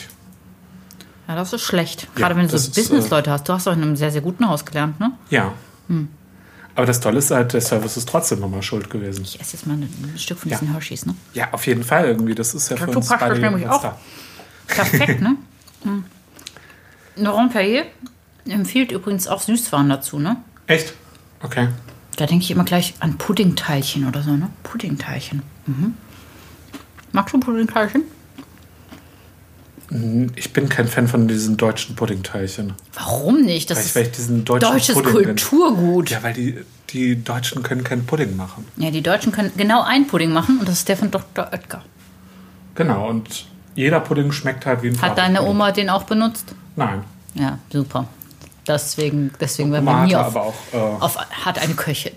[1.26, 2.06] Ja, das ist schlecht.
[2.14, 3.48] Gerade Ja, wenn du das so Businessleute hast.
[3.48, 5.12] Du hast doch in einem sehr, sehr guten Haus gelernt, ne?
[5.30, 5.52] Ja.
[5.88, 6.08] Hm.
[6.74, 9.22] Aber das Tolle ist halt, der Service ist trotzdem nochmal schuld gewesen.
[9.24, 10.58] Ich esse jetzt mal ein, Stück von Ja.
[10.58, 11.14] diesen Hershey's, ne?
[11.32, 12.34] Ja, auf jeden Fall irgendwie.
[12.34, 13.82] Das ist ja für uns das beide nämlich auch.
[13.82, 13.98] da.
[14.66, 15.36] Perfekt, ne?
[15.84, 16.04] Hm.
[17.16, 17.86] Laurent Perrier
[18.48, 20.36] empfiehlt übrigens auch Süßwaren dazu, ne?
[20.66, 20.92] Echt?
[21.42, 21.68] Okay.
[22.18, 24.50] Da denke ich immer gleich an Puddingteilchen oder so, ne?
[24.64, 25.40] Puddingteilchen.
[25.66, 25.94] Mhm.
[27.12, 28.02] Magst du Puddingteilchen?
[30.34, 32.72] Ich bin kein Fan von diesen deutschen Puddingteilchen.
[32.92, 33.70] Warum nicht?
[33.70, 36.10] Das Weil ich, ist weil ich diesen deutschen deutsches Pudding Kulturgut.
[36.10, 36.58] Ja, weil die,
[36.90, 38.66] die Deutschen können keinen Pudding machen.
[38.76, 41.48] Ja, die Deutschen können genau einen Pudding machen und das ist der von Dr.
[41.52, 41.84] Oetker.
[42.74, 45.42] Genau, und jeder Pudding schmeckt halt wie ein Hat deine.
[45.42, 46.52] Oma den auch benutzt?
[46.74, 47.04] Nein.
[47.34, 48.08] Ja, super.
[48.68, 50.54] Deswegen, deswegen war bei mir auf, aber auch.
[50.72, 52.12] Äh, auf, hat eine Köchin.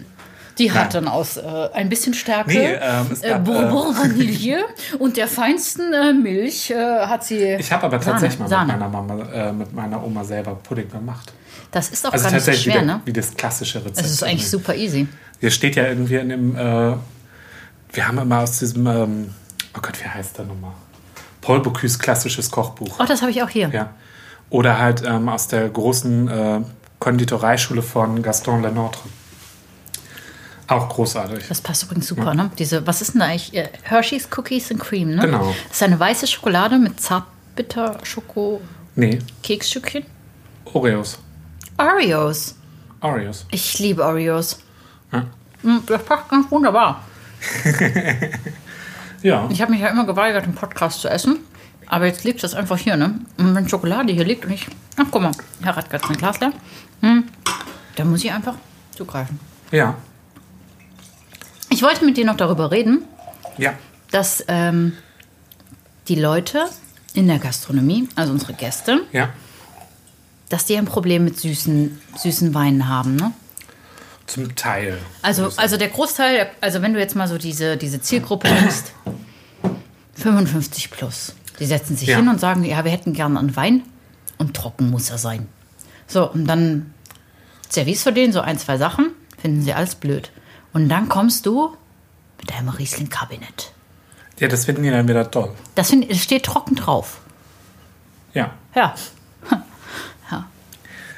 [0.57, 4.65] Die hat dann aus äh, ein bisschen Stärke, Nee, ähm, äh, Bourbon Vanille
[4.99, 7.55] und der feinsten äh, Milch äh, hat sie.
[7.57, 8.73] ich habe aber Sahne, tatsächlich mal Sahne.
[8.73, 11.31] mit meiner Mama, äh, mit meiner Oma selber Pudding gemacht.
[11.71, 13.01] Das ist auch Also gar nicht so schwer, wie, ne?
[13.05, 14.05] wie das klassische Rezept.
[14.05, 15.07] Es ist eigentlich super easy.
[15.39, 16.55] Hier steht ja irgendwie in dem.
[16.55, 16.95] Äh,
[17.93, 18.85] wir haben immer aus diesem.
[18.85, 19.33] Ähm,
[19.75, 20.73] oh Gott, wie heißt der nochmal?
[21.39, 22.99] Paul Bocuse klassisches Kochbuch.
[22.99, 23.69] Oh, das habe ich auch hier.
[23.69, 23.89] Ja.
[24.51, 26.61] Oder halt ähm, aus der großen äh,
[26.99, 28.99] Konditoreischule von Gaston Lenôtre.
[30.67, 31.47] Auch großartig.
[31.49, 32.51] Das passt übrigens super, ne?
[32.59, 33.53] Diese, was ist denn da eigentlich?
[33.55, 35.21] Äh, Hershey's Cookies and Cream, ne?
[35.21, 35.53] Genau.
[35.67, 38.61] Das ist eine weiße Schokolade mit zartbitter Schoko
[38.95, 40.05] Nee, Keksstückchen.
[40.73, 41.17] Oreos.
[41.77, 42.55] Oreos.
[42.99, 43.45] Oreos.
[43.51, 44.59] Ich liebe Oreos.
[45.11, 45.25] Ja.
[45.63, 47.01] Mm, Das passt ganz wunderbar.
[49.23, 49.47] Ja.
[49.51, 51.41] Ich habe mich ja immer geweigert, einen Podcast zu essen.
[51.91, 53.19] Aber jetzt liegt das einfach hier, ne?
[53.37, 54.65] Und wenn Schokolade hier liegt und ich.
[54.95, 56.53] Ach, guck mal, Herr Radke hat sein Glas leer.
[57.01, 57.25] Hm,
[57.97, 58.55] da muss ich einfach
[58.95, 59.37] zugreifen.
[59.71, 59.95] Ja.
[61.69, 63.03] Ich wollte mit dir noch darüber reden,
[63.57, 63.73] Ja.
[64.09, 64.93] dass ähm,
[66.07, 66.65] die Leute
[67.13, 69.27] in der Gastronomie, also unsere Gäste, Ja.
[70.47, 73.33] dass die ein Problem mit süßen, süßen Weinen haben, ne?
[74.27, 74.97] Zum Teil.
[75.23, 78.93] Also, also der Großteil, also wenn du jetzt mal so diese, diese Zielgruppe nimmst,
[80.15, 82.17] 55 plus, die setzen sich Ja.
[82.17, 83.83] hin und sagen, ja, wir hätten gerne einen Wein
[84.37, 85.47] und trocken muss er sein.
[86.07, 86.93] So, und dann
[87.69, 90.31] servierst du denen so ein, zwei Sachen, finden sie alles blöd.
[90.73, 91.75] Und dann kommst du
[92.39, 93.71] mit deinem Riesling-Kabinett.
[94.39, 95.51] Ja, das finden die dann wieder toll.
[95.75, 97.21] Das, find, das steht trocken drauf.
[98.33, 98.51] Ja.
[98.75, 98.95] Ja.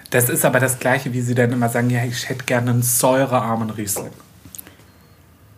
[0.10, 2.84] Das ist aber das Gleiche, wie sie dann immer sagen, ja, ich hätte gerne einen
[2.84, 4.12] säurearmen Riesling.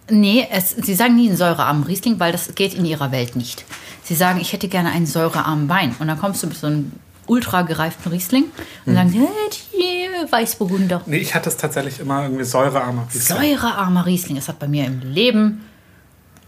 [0.10, 3.66] Nee, es, sie sagen nie einen säurearmen Riesling, weil das geht in ihrer Welt nicht.
[4.06, 5.96] Sie sagen, ich hätte gerne einen säurearmen Wein.
[6.00, 6.92] Und dann kommst du mit so einem
[7.28, 8.46] ultra gereiften Riesling
[8.86, 11.02] und sagen, hey, Weißburgunder.
[11.08, 13.38] Nee, ich hatte es tatsächlich immer irgendwie säurearmer Riesling.
[13.58, 14.36] Säurearmer Riesling.
[14.36, 15.66] Das hat bei mir im Leben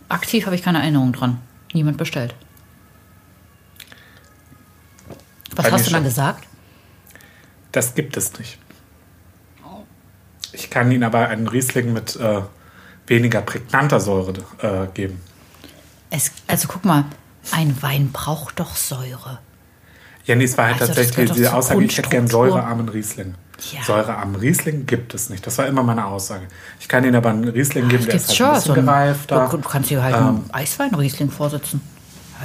[0.09, 1.39] aktiv habe ich keine Erinnerung dran.
[1.73, 2.33] Niemand bestellt.
[5.55, 6.03] Was Bei hast du dann schon.
[6.05, 6.47] gesagt?
[7.71, 8.57] Das gibt es nicht.
[10.53, 12.41] Ich kann Ihnen aber einen Riesling mit äh,
[13.07, 15.21] weniger prägnanter Säure äh, geben.
[16.09, 17.05] Es, also guck mal,
[17.53, 19.39] ein Wein braucht doch Säure.
[20.25, 23.36] Ja, nee, es war halt Also, tatsächlich diese Aussage, ich hätte gern säurearmen Riesling.
[23.71, 23.81] Ja.
[23.83, 25.47] Säurearmen Riesling gibt es nicht.
[25.47, 26.47] Das war immer meine Aussage.
[26.79, 29.47] Ich kann Ihnen aber einen Riesling geben, der ist halt ein bisschen so ein- gereifter.
[29.51, 30.21] Du, kannst hier halt Ähm.
[30.27, 31.81] einen Eisweinriesling vorsitzen.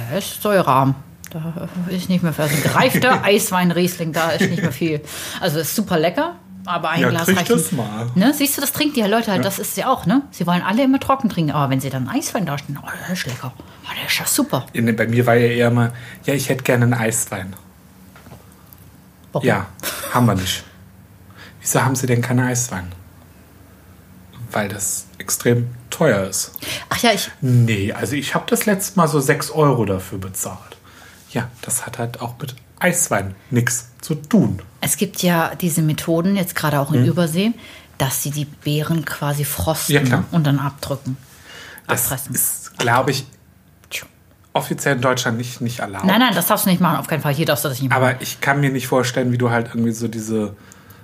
[0.09, 0.95] Er ist säurearm.
[1.29, 2.43] Da ist nicht mehr viel.
[2.43, 5.01] Also ein gereifter Eisweinriesling, da ist nicht mehr viel.
[5.41, 7.73] Also ist super lecker, aber ein Ja, Glas reicht das nicht.
[7.73, 8.09] mal.
[8.15, 8.33] Ne?
[8.33, 10.21] Siehst du, das trinken die ja Leute halt, das ist ja auch, ne?
[10.31, 13.13] Sie wollen alle immer trocken trinken, aber wenn sie dann Eiswein da stehen, oh, der
[13.13, 13.53] ist lecker.
[13.57, 14.65] Oh, der ist ja super.
[14.73, 15.91] Bei mir war ja eher mal,
[16.25, 17.55] ja, ich hätte gerne einen Eiswein.
[19.31, 19.47] Warum?
[19.47, 19.67] Ja,
[20.13, 20.63] haben wir nicht.
[21.61, 22.91] Wieso haben Sie denn keinen Eiswein?
[24.51, 26.51] Weil das extrem teuer ist.
[26.89, 30.77] Ach ja, ich, Nee, also ich habe das letzte Mal so 6 Euro dafür bezahlt.
[31.31, 34.61] Ja, das hat halt auch mit Eiswein nichts zu tun.
[34.81, 37.53] es gibt ja diese Methoden, jetzt gerade auch in Übersee,
[37.97, 40.05] dass sie die Beeren quasi frosten.
[40.05, 41.17] Ja, und dann abdrücken.
[41.87, 42.35] Das Abpressen.
[42.35, 43.25] ist, glaube ich,
[44.53, 46.05] offiziell in Deutschland nicht, nicht erlaubt.
[46.05, 47.33] Nein, nein, das darfst du nicht machen, auf keinen Fall.
[47.33, 48.01] Hier darfst du das nicht machen.
[48.01, 50.55] Aber ich kann mir nicht vorstellen, wie du halt irgendwie so diese,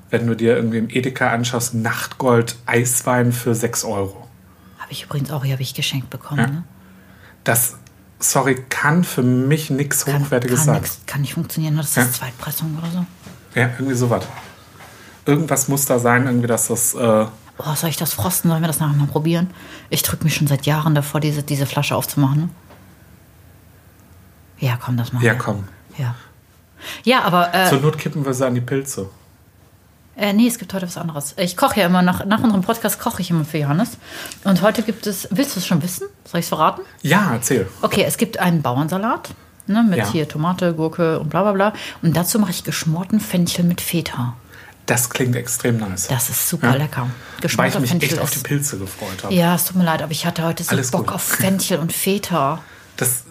[0.09, 4.27] wenn du dir irgendwie im Edeka anschaust, Nachtgold Eiswein für 6 Euro.
[4.77, 6.39] Habe ich übrigens auch, hier habe ich geschenkt bekommen.
[6.39, 6.47] Ja.
[6.47, 6.63] Ne?
[7.43, 7.77] Das,
[8.19, 10.82] sorry, kann für mich nichts Hochwertiges kann, sein.
[10.82, 12.03] nix, kann nicht funktionieren, nur das Ja.
[12.03, 13.05] ist Zweitpressung oder so.
[13.60, 14.23] Ja, irgendwie sowas.
[15.25, 16.93] Irgendwas muss da sein, irgendwie, dass das.
[16.95, 17.25] Äh,
[17.62, 18.49] Oh, soll ich das frosten?
[18.49, 19.49] Sollen wir das nachher mal probieren?
[19.89, 22.51] Ich drücke mich schon seit Jahren davor, diese, diese Flasche aufzumachen.
[24.60, 25.39] Ja, komm, das machen ja, wir.
[25.39, 25.67] komm.
[25.97, 26.15] Ja.
[27.03, 29.10] Ja, aber äh, Zur Not kippen wir sie an die Pilze.
[30.19, 31.34] Äh, nee, es gibt heute was anderes.
[31.38, 33.91] Ich koche ja immer, nach, nach unserem Podcast koche ich immer für Johannes.
[34.43, 36.08] Und heute gibt es, willst du es schon wissen?
[36.25, 36.82] Soll ich es verraten?
[37.01, 37.67] Ja, erzähl.
[37.82, 39.29] Okay, es gibt einen Bauernsalat
[39.67, 40.12] ne, mit Ja.
[40.12, 41.73] hier Tomate, Gurke und bla bla bla.
[42.01, 44.34] Und dazu mache ich geschmorten Fenchel mit Feta.
[44.88, 46.08] Das klingt extrem nice.
[46.08, 46.73] Das ist super Ja.
[46.75, 47.01] lecker.
[47.03, 48.39] Weil ich Geschmorter mich Fenchel echt auf die.
[48.39, 49.34] Pilze gefreut habe.
[49.34, 51.15] Ja, es tut mir leid, aber ich hatte heute so Alles Bock gut.
[51.15, 52.62] auf Fenchel und Feta.
[52.97, 53.23] Das,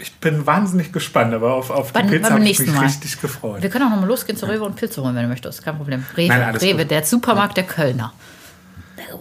[0.00, 2.84] ich bin wahnsinnig gespannt, aber auf, auf die Beim- Pilze habe ich mich Mal.
[2.84, 3.62] richtig gefreut.
[3.62, 5.64] Wir können auch noch mal losgehen zu Rewe und Pilze holen, wenn du möchtest.
[5.64, 6.04] Kein Problem.
[6.16, 8.12] Rewe, Nein, Rewe der Supermarkt der Kölner.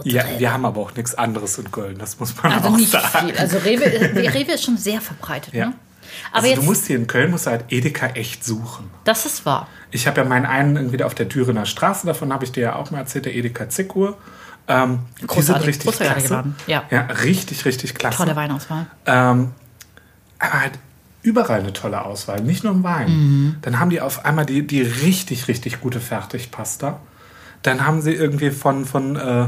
[0.04, 2.92] Ja, wir haben aber auch nichts anderes in Köln, das muss man Also auch nicht
[2.92, 3.28] sagen.
[3.30, 3.38] viel.
[3.38, 3.86] Also Rewe,
[4.34, 5.54] Rewe ist schon sehr verbreitet.
[5.54, 5.68] Ja.
[5.68, 5.74] Ne?
[6.32, 8.90] Aber also jetzt, du musst hier in Köln musst du halt Edeka echt suchen.
[9.06, 9.68] das ist wahr.
[9.92, 12.76] Ich habe ja meinen einen irgendwie auf der Thürener Straße, davon habe ich dir ja
[12.76, 14.18] auch mal erzählt, der Edeka Zickur.
[14.68, 16.44] Ähm, die sind richtig klasse.
[16.68, 16.84] Ja.
[16.90, 18.18] ja, richtig, richtig klasse.
[18.18, 18.88] Tolle Weinauswahl.
[19.06, 19.52] Ähm,
[20.52, 20.74] aber halt
[21.22, 23.10] überall eine tolle Auswahl, nicht nur im Wein.
[23.10, 23.56] Mhm.
[23.62, 27.00] Dann haben die auf einmal die, die richtig, richtig gute Fertigpasta.
[27.64, 29.48] Dann haben sie irgendwie von, von äh,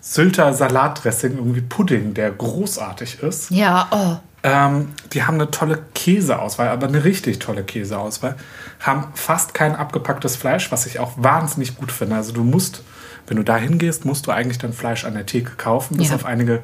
[0.00, 3.50] Sylter Salatdressing irgendwie Pudding, der großartig ist.
[3.50, 4.16] Ja, oh.
[4.42, 8.36] Ähm, die haben eine tolle Käseauswahl, aber eine richtig tolle Käseauswahl.
[8.80, 12.16] Haben fast kein abgepacktes Fleisch, was ich auch wahnsinnig gut finde.
[12.16, 12.82] Also du musst,
[13.26, 16.14] wenn du da hingehst, musst du eigentlich dann Fleisch an der Theke kaufen, bis Ja.
[16.14, 16.62] auf einige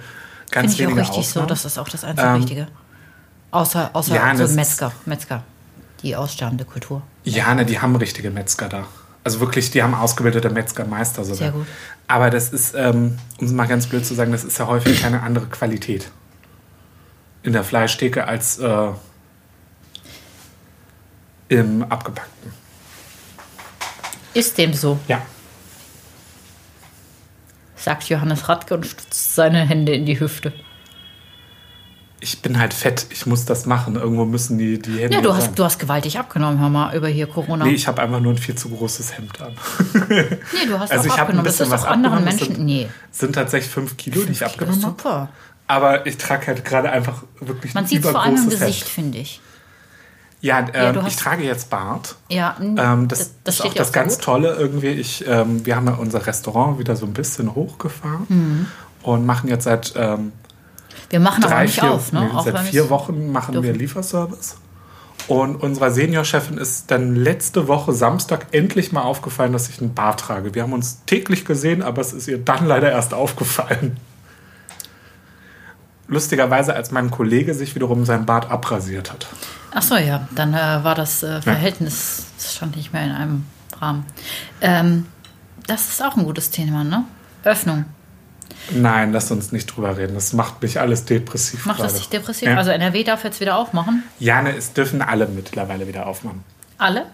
[0.52, 1.40] ganz Finde ich auch richtig so.
[1.40, 1.48] Ausnahmen.
[1.48, 2.66] Das ist auch das einzige Ähm, Richtige.
[3.54, 4.92] Außer, außer ja, so das ist- Metzger.
[5.06, 5.42] Metzger.
[6.02, 7.02] Die aussterbende Kultur.
[7.22, 8.86] Ja, ne, die haben richtige Metzger da.
[9.22, 11.38] Also wirklich, die haben ausgebildete Metzgermeister sogar.
[11.38, 11.66] Sehr gut.
[12.08, 15.00] Aber das ist, ähm, um es mal ganz blöd zu sagen, das ist ja häufig
[15.00, 16.10] keine andere Qualität
[17.42, 18.88] in der Fleischtheke als äh,
[21.48, 22.52] im abgepackten.
[24.34, 25.22] Ist dem so, Ja.
[27.76, 30.52] sagt Johannes Radke und stützt seine Hände in die Hüfte.
[32.24, 33.96] Ich bin halt fett, ich muss das machen.
[33.96, 35.36] Irgendwo müssen die, die Hände Ja, du sein.
[35.42, 37.64] hast, du hast gewaltig abgenommen, hör mal, über hier Corona.
[37.64, 39.52] Nee, Nee, ich habe einfach nur ein viel zu großes Hemd an.
[39.92, 41.44] du hast Also ich auch ein abgenommen.
[41.44, 42.24] Das bisschen ist was anderen abgenommen.
[42.24, 42.56] Das Menschen.
[42.56, 42.88] sind, Nee.
[43.10, 44.96] sind tatsächlich fünf Kilo, die ich Kilo, abgenommen habe.
[44.96, 45.28] Super.
[45.66, 48.88] Aber ich trage halt gerade einfach wirklich Man ein sieht es vor allem im Gesicht,
[48.88, 49.40] finde ich.
[50.40, 52.16] Ja, ähm, du ich trage jetzt Bart.
[52.28, 54.24] Ja, Ähm, das, das, ist steht auch das auch sehr ganz gut.
[54.24, 54.88] Tolle irgendwie.
[54.88, 58.66] Ich, ähm, wir haben ja unser Restaurant wieder so ein bisschen hochgefahren Mhm.
[59.02, 60.32] und machen jetzt seit ähm,
[61.10, 62.30] Wir machen aber drei, nicht vier, auf, ne?
[62.32, 63.78] nee, seit vier Wochen machen wir dürfen.
[63.78, 64.56] Lieferservice.
[65.26, 70.20] Und unserer Seniorchefin ist dann letzte Woche Samstag endlich mal aufgefallen, dass ich einen Bart
[70.20, 70.54] trage.
[70.54, 73.96] Wir haben uns täglich gesehen, aber es ist ihr dann leider erst aufgefallen.
[76.06, 79.26] Lustigerweise, als mein Kollege sich wiederum sein Bart abrasiert hat.
[79.72, 83.46] Ach so, ja, dann äh, war das äh, Verhältnis, das stand nicht mehr in einem
[83.80, 84.04] Rahmen.
[84.60, 85.06] Ähm,
[85.66, 87.04] das ist auch ein gutes Thema, ne?
[87.42, 87.86] Öffnung.
[88.70, 90.14] Nein, lass uns nicht drüber reden.
[90.14, 91.66] Das macht mich alles depressiv.
[91.66, 91.98] Macht das gerade.
[91.98, 92.48] dich depressiv?
[92.48, 92.56] Ja.
[92.56, 94.02] Also NRW darf jetzt wieder aufmachen.
[94.18, 96.42] Ja, ne, es dürfen alle mittlerweile wieder aufmachen.
[96.78, 97.06] Alle?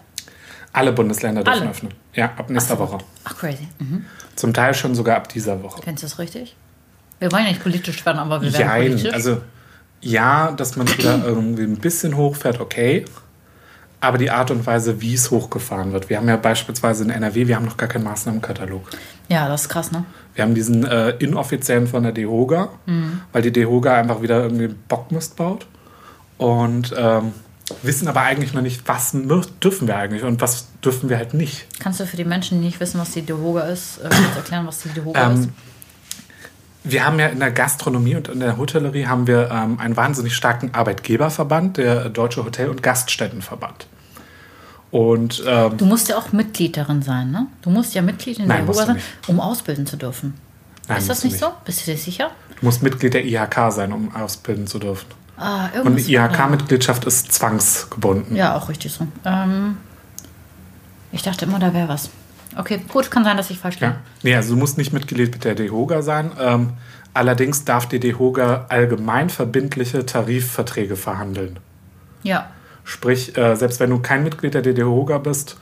[0.73, 1.69] Alle Bundesländer dürfen Alle?
[1.71, 1.93] öffnen.
[2.13, 2.99] Ja, ab nächster Woche.
[3.25, 3.67] Ach, crazy.
[3.79, 4.05] Mhm.
[4.35, 5.81] Zum Teil schon sogar ab dieser Woche.
[5.83, 6.55] Kennst du das richtig?
[7.19, 9.13] Wir wollen ja nicht politisch werden, aber wir werden Jein, politisch.
[9.13, 9.41] also
[9.99, 13.05] ja, dass man wieder irgendwie ein bisschen hochfährt, okay.
[14.01, 16.09] Aber die Art und Weise, wie es hochgefahren wird.
[16.09, 18.81] Wir haben ja beispielsweise in NRW, wir haben noch gar keinen Maßnahmenkatalog.
[19.29, 20.03] ja, das ist krass, ne?
[20.33, 23.21] Wir haben diesen äh, inoffiziellen von der DEHOGA, Mhm.
[23.31, 25.67] weil die DEHOGA einfach wieder irgendwie Bockmist baut.
[26.37, 27.33] Und ähm,
[27.83, 29.15] wissen aber eigentlich noch nicht, was
[29.63, 31.67] dürfen wir eigentlich und was dürfen wir halt nicht.
[31.79, 34.65] Kannst du für die Menschen, die nicht wissen, was die DeHoga ist, äh, kurz erklären,
[34.65, 35.49] was die DeHoga ist?
[36.83, 40.35] Wir haben ja in der Gastronomie und in der Hotellerie haben wir ähm, einen wahnsinnig
[40.35, 43.87] starken Arbeitgeberverband, der Deutsche Hotel- und Gaststättenverband.
[44.89, 47.47] Und ähm, Du musst ja auch Mitglied darin sein, ne?
[47.61, 49.29] Du musst ja Mitglied in der Nein, DeHoga du sein, nicht.
[49.29, 50.33] um ausbilden zu dürfen.
[50.87, 51.47] Nein, ist das nicht so?
[51.65, 52.31] Bist du dir sicher?
[52.59, 55.07] du musst Mitglied der IHK sein, um ausbilden zu dürfen.
[55.37, 56.13] Ah, Und die.
[56.15, 58.35] IHK-Mitgliedschaft ist zwangsgebunden.
[58.35, 59.07] Ja, auch richtig so.
[59.25, 59.77] Ähm,
[61.11, 62.09] ich dachte immer, da wäre was.
[62.57, 63.93] Okay, gut, kann sein, dass ich falsch liege.
[63.93, 63.99] Ja.
[64.23, 66.31] Nee, also du musst nicht Mitglied mit der DEHOGA sein.
[66.39, 66.73] Ähm,
[67.13, 71.59] allerdings darf die DEHOGA allgemein verbindliche Tarifverträge verhandeln.
[72.23, 72.49] Ja.
[72.83, 75.57] Sprich, äh, selbst wenn du kein Mitglied der DEHOGA bist,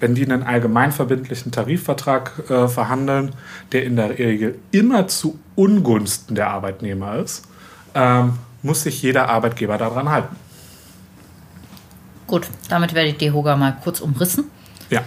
[0.00, 3.32] wenn die einen allgemein verbindlichen Tarifvertrag äh, verhandeln,
[3.72, 7.44] der in der Regel immer zu Ungunsten der Arbeitnehmer ist,
[7.94, 10.36] ähm, muss sich jeder Arbeitgeber daran halten.
[12.26, 14.44] Gut, damit werde ich DeHoga mal kurz umrissen.
[14.90, 15.02] Ja.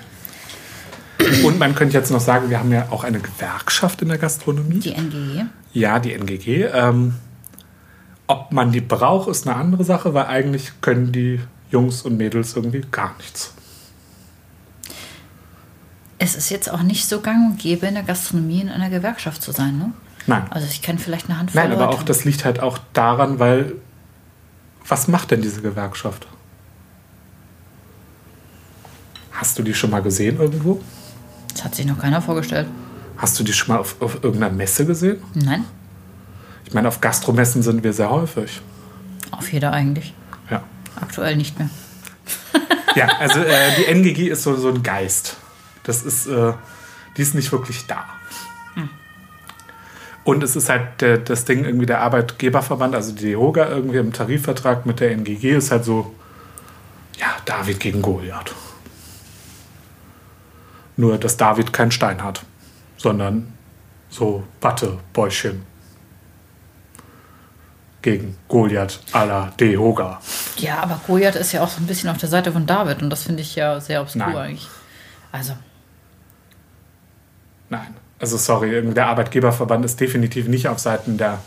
[1.44, 4.80] Und man könnte jetzt noch sagen, wir haben ja auch eine Gewerkschaft in der Gastronomie.
[4.80, 5.48] Die NGE.
[5.74, 6.66] Ja, die NGG.
[6.74, 7.16] Ähm,
[8.28, 12.56] ob man die braucht, ist eine andere Sache, weil eigentlich können die Jungs und Mädels
[12.56, 13.54] irgendwie gar nichts.
[16.18, 19.42] Es ist jetzt auch nicht so gang und gäbe, in der Gastronomie in einer Gewerkschaft
[19.42, 19.92] zu sein, ne?
[20.28, 20.44] Nein.
[20.52, 21.84] Also ich kenne vielleicht eine Handvoll Nein, Leute.
[21.84, 23.74] aber auch das liegt halt auch daran, weil
[24.88, 26.28] was macht denn diese Gewerkschaft?
[29.32, 30.82] Hast du die schon mal gesehen irgendwo?
[31.54, 32.68] Das hat sich noch keiner vorgestellt.
[33.18, 35.22] Hast du die schon mal auf, auf irgendeiner Messe gesehen?
[35.34, 35.66] Nein,
[36.66, 38.62] Ich meine, auf Gastromessen sind wir sehr häufig.
[39.32, 40.14] auf jeder eigentlich.
[40.50, 40.64] Ja.
[41.00, 41.70] Aktuell nicht mehr.
[42.94, 45.38] Ja, also äh, die NGG ist so, so ein Geist.
[45.84, 46.52] Das ist, äh,
[47.16, 48.04] die ist nicht wirklich da.
[50.24, 54.14] Und es ist halt der, das Ding irgendwie der Arbeitgeberverband, also die DEHOGA irgendwie im
[54.14, 56.14] Tarifvertrag mit der NGG ist halt so,
[57.18, 58.54] ja, David gegen Goliath.
[60.98, 62.44] Nur, dass David keinen Stein hat,
[62.98, 63.54] sondern
[64.10, 65.64] so Wattebäuschen
[68.02, 70.20] gegen Goliath à la DEHOGA.
[70.58, 73.10] Ja, aber Goliath ist ja auch so ein bisschen auf der Seite von David und
[73.10, 74.36] das finde ich ja sehr obskur Nein.
[74.36, 74.68] eigentlich.
[75.32, 75.54] Also,
[77.70, 77.96] Nein.
[78.20, 81.40] Also sorry, der Arbeitgeberverband ist definitiv nicht auf Seiten der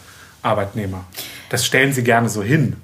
[0.43, 1.05] Arbeitnehmer.
[1.49, 2.77] Das stellen sie gerne so hin,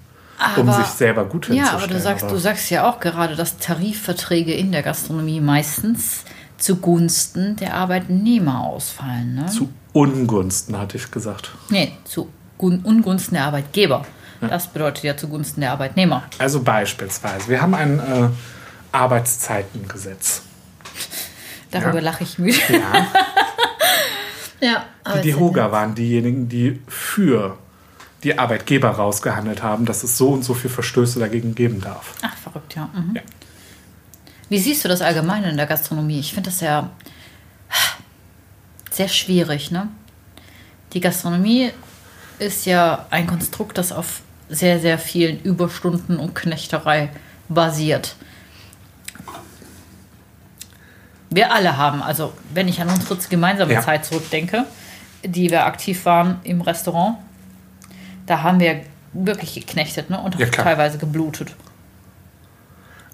[0.56, 1.82] um Aber- sich selber gut ja, hinzustellen.
[1.84, 6.24] aber du sagst, du sagst ja auch gerade, dass Tarifverträge in der Gastronomie meistens
[6.60, 9.34] zugunsten der Arbeitnehmer ausfallen.
[9.34, 9.46] Ne?
[9.46, 11.50] zu Ungunsten, hatte ich gesagt.
[11.68, 14.04] Nee, zu Gun Ungunsten der Arbeitgeber.
[14.40, 16.22] Das bedeutet ja zugunsten der Arbeitnehmer.
[16.38, 18.28] Also beispielsweise, wir haben ein äh,
[18.92, 20.42] Arbeitszeitengesetz.
[21.70, 22.00] Darüber Ja.
[22.00, 22.58] lache ich müde.
[22.70, 23.06] Ja.
[24.62, 24.84] Ja,
[25.16, 27.56] Die DEHOGA waren diejenigen, die für
[28.22, 32.12] die Arbeitgeber rausgehandelt haben, dass es so und so viele Verstöße dagegen geben darf.
[32.20, 32.90] Ach, verrückt, ja.
[32.92, 33.16] Mhm.
[33.16, 33.22] Ja.
[34.50, 36.18] Wie siehst du das allgemein in der Gastronomie?
[36.18, 36.90] Ich finde das ja
[38.90, 39.88] sehr schwierig, ne?
[40.92, 41.70] Die Gastronomie
[42.40, 47.10] ist ja ein Konstrukt, das auf sehr, sehr vielen Überstunden und Knechterei
[47.48, 48.16] basiert.
[51.30, 53.82] Wir alle haben, also wenn ich an unsere gemeinsame Ja.
[53.82, 54.66] Zeit zurückdenke,
[55.24, 57.18] die wir aktiv waren im Restaurant,
[58.26, 58.82] da haben wir
[59.12, 60.20] wirklich geknechtet ne?
[60.20, 61.54] und Ja, teilweise geblutet.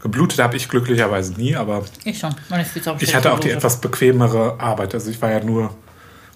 [0.03, 2.35] Geblutet habe ich glücklicherweise nie, aber Ich schon.
[3.01, 4.95] Ich hatte auch die etwas bequemere Arbeit.
[4.95, 5.75] Also ich war ja nur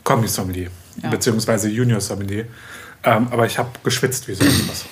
[0.05, 0.71] Kombi-Sommelier,
[1.03, 1.11] Ja.
[1.11, 2.47] beziehungsweise Junior-Sommelier.
[3.05, 4.85] Ähm, aber ich habe geschwitzt wie sonst was.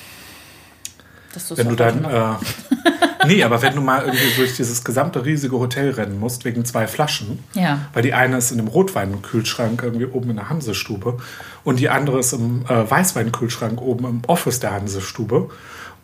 [1.34, 2.04] Dass du's Wenn du dann...
[2.04, 6.64] Äh, nee, aber wenn du mal irgendwie durch dieses gesamte riesige Hotel rennen musst, wegen
[6.64, 7.80] zwei Flaschen, Ja.
[7.92, 11.18] weil die eine ist in einem Rotweinkühlschrank irgendwie oben in der Hansestube
[11.64, 15.50] und die andere ist im äh, Weißweinkühlschrank oben im Office der Hansestube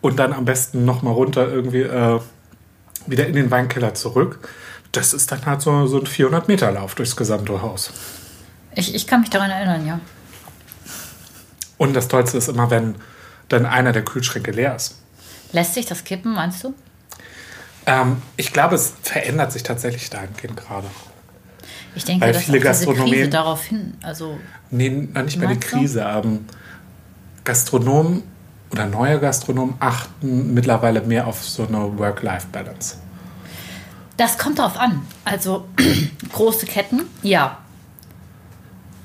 [0.01, 2.19] und dann am besten nochmal runter irgendwie äh,
[3.07, 4.47] wieder in den Weinkeller zurück.
[4.91, 7.91] Das ist dann halt so, so ein 400-Meter-Lauf durchs gesamte Haus.
[8.75, 9.99] Ich, ich kann mich daran erinnern, ja.
[11.77, 12.95] Und das Tollste ist immer, wenn
[13.49, 14.95] dann einer der Kühlschränke leer ist.
[15.51, 16.73] Lässt sich das kippen, meinst du?
[17.85, 20.87] Ähm, ich glaube, es verändert sich tatsächlich dahingehend gerade.
[21.95, 24.37] Ich denke, Weil dass viele diese Krise darauf hin, also
[24.71, 25.59] Nee, noch nicht mal die?
[25.59, 26.01] Krise.
[26.01, 26.45] Ähm,
[27.43, 28.23] Gastronomen
[28.71, 32.97] oder neue Gastronomen achten mittlerweile mehr auf so eine Work-Life-Balance.
[34.17, 35.05] das kommt darauf an.
[35.23, 35.67] Also
[36.33, 37.57] große Ketten, ja.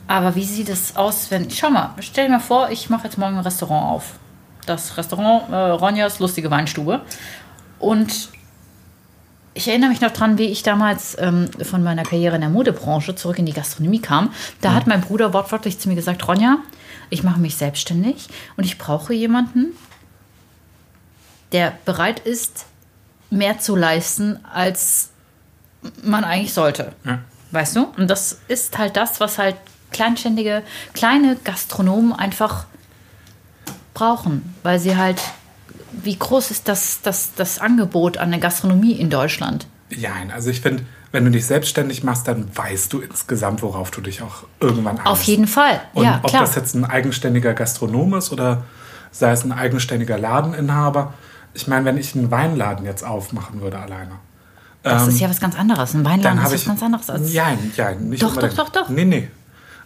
[0.07, 3.17] Aber wie sieht es aus, wenn, schau mal, stell dir mal vor, ich mache jetzt
[3.17, 4.15] morgen ein Restaurant auf.
[4.67, 7.03] Das Restaurant äh, Ronjas lustige Weinstube.
[7.79, 8.31] Und
[9.55, 13.15] ich erinnere mich noch dran, wie ich damals ähm, von meiner Karriere in der Modebranche
[13.15, 14.33] zurück in die Gastronomie kam.
[14.61, 16.59] Da hat mein Bruder wortwörtlich zu mir gesagt, Ronja,
[17.11, 19.77] ich mache mich selbstständig und ich brauche jemanden,
[21.53, 22.67] der bereit ist,
[23.31, 25.11] mehr zu leisten, als
[26.03, 26.93] man eigentlich sollte.
[27.05, 27.21] Ja.
[27.51, 27.85] Weißt du?
[27.97, 29.57] Und das ist halt das, was halt
[29.91, 32.67] kleinständige, kleine Gastronomen einfach
[33.95, 35.21] brauchen, weil sie halt,
[35.93, 39.67] wie groß ist das, das, das Angebot an der Gastronomie in Deutschland?
[39.91, 44.01] Ja, also ich finde, wenn du dich selbstständig machst, dann weißt du insgesamt, worauf du
[44.01, 45.07] dich auch irgendwann einlässt.
[45.09, 46.43] Auf jeden Fall, Und ja, ob klar.
[46.43, 48.65] das jetzt ein eigenständiger Gastronom ist oder
[49.11, 51.15] sei es ein eigenständiger Ladeninhaber.
[51.53, 54.13] Ich meine, wenn ich einen Weinladen jetzt aufmachen würde alleine,
[54.83, 55.93] das ist ja was ganz anderes.
[55.95, 56.67] Ein Weinladen ist was ich.
[56.67, 57.33] ganz anderes als.
[57.33, 58.59] Ja, ja, nicht Doch, unbedingt.
[58.59, 58.89] doch, doch, doch.
[58.89, 59.29] Nee, nee.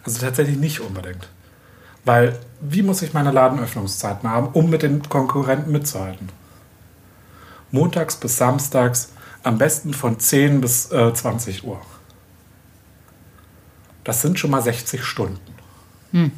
[0.05, 1.27] Also tatsächlich nicht unbedingt.
[2.05, 6.29] Weil, wie muss ich meine Ladenöffnungszeiten haben, um mit den Konkurrenten mitzuhalten?
[7.71, 9.09] Montags bis samstags,
[9.45, 11.79] am besten von 10 bis äh, 20 Uhr.
[14.03, 15.39] Das sind schon mal 60 Stunden.
[16.11, 16.31] Hm.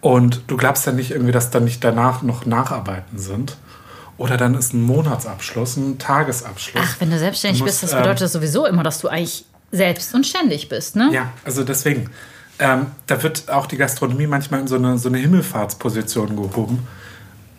[0.00, 3.56] Und du glaubst ja nicht irgendwie, dass dann nicht danach noch Nacharbeiten sind.
[4.16, 6.84] Oder dann ist ein Monatsabschluss, ein Tagesabschluss.
[6.86, 9.44] Ach, wenn du selbstständig Du bist, musst, das bedeutet das sowieso immer, dass du eigentlich
[9.70, 11.10] selbst und ständig bist, ne?
[11.12, 12.10] Ja, also deswegen.
[12.60, 16.88] Ähm, da wird auch die Gastronomie manchmal in so eine, so eine Himmelfahrtsposition gehoben.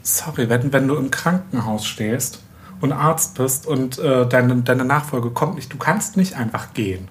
[0.04, 2.40] Sorry, wenn, wenn du im Krankenhaus stehst
[2.82, 7.08] und Arzt bist und äh, deine, deine Nachfolge kommt nicht, du kannst nicht einfach gehen.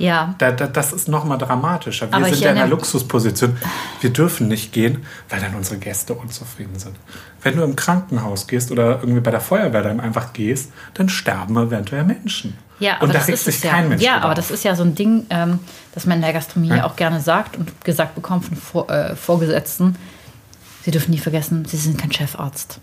[0.00, 0.34] Ja.
[0.38, 2.08] Da, da, das ist noch mal dramatischer.
[2.10, 3.58] Wir Aber sind ja in einer Luxusposition.
[4.00, 6.96] Wir dürfen nicht gehen, weil dann unsere Gäste unzufrieden sind.
[7.42, 11.54] Wenn du im Krankenhaus gehst oder irgendwie bei der Feuerwehr dann einfach gehst, dann sterben
[11.58, 12.56] eventuell Menschen.
[12.78, 13.70] Ja, aber und da das regt ist sich es ja.
[13.72, 15.58] kein Mensch Ja, aber das ist ja so ein Ding, ähm,
[15.94, 16.86] das man in der Gastronomie Ja.
[16.86, 19.96] auch gerne sagt und gesagt bekommt von Vor äh, Vorgesetzten.
[20.82, 22.80] Sie dürfen nie vergessen, Sie sind kein Chefarzt.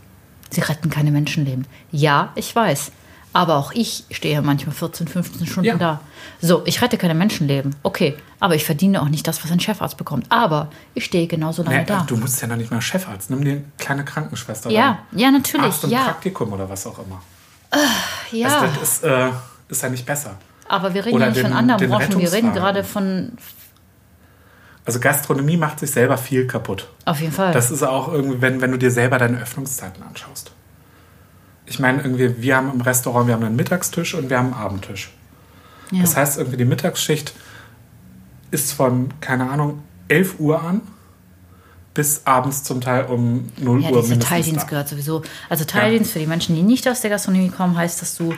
[0.49, 1.65] Sie retten keine Menschenleben.
[1.91, 2.91] Ja, ich weiß.
[3.33, 5.75] Aber auch ich stehe manchmal 14, 15 Stunden Ja.
[5.75, 5.99] da.
[6.41, 7.75] So, ich rette keine Menschenleben.
[7.83, 10.25] Okay, aber ich verdiene auch nicht das, was ein Chefarzt bekommt.
[10.29, 12.03] Aber ich stehe genauso lange Nee, da.
[12.07, 13.29] Du musst ja noch nicht mal Chefarzt.
[13.29, 14.71] Nimm dir eine kleine Krankenschwester.
[14.71, 16.03] Ja, ja, natürlich, Arzt im ja.
[16.05, 17.21] Praktikum oder was auch immer.
[18.31, 18.47] ja.
[18.47, 19.29] Also das ist, äh,
[19.69, 20.37] ist ja nicht besser.
[20.69, 22.19] aber wir reden oder ja nicht von anderen Branchen.
[22.19, 23.33] Wir reden gerade von,
[24.87, 26.87] Also Gastronomie macht sich selber viel kaputt.
[27.05, 27.51] auf jeden Fall.
[27.53, 30.51] Das ist auch irgendwie, wenn, wenn du dir selber deine Öffnungszeiten anschaust.
[31.65, 34.63] Ich meine, irgendwie, wir haben im Restaurant, wir haben einen Mittagstisch und wir haben einen
[34.63, 35.11] Abendtisch.
[35.91, 36.01] ja.
[36.01, 37.33] Das heißt, irgendwie die Mittagsschicht
[38.51, 40.81] ist von, keine Ahnung, 11 Uhr an
[41.93, 44.69] bis abends zum Teil um 0 Ja, Uhr mindestens Teildienst da.
[44.69, 45.23] gehört sowieso.
[45.49, 48.33] Also Teildienst für die Menschen, die nicht aus der Gastronomie kommen, heißt, dass du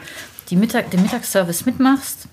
[0.50, 2.28] die Mittag, den Mittagsservice mitmachst,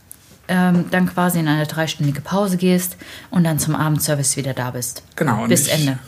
[0.48, 2.96] ähm, dann quasi in eine dreistündige Pause gehst
[3.30, 5.02] und dann zum Abendservice wieder da bist.
[5.16, 5.98] Genau, Bis Ende.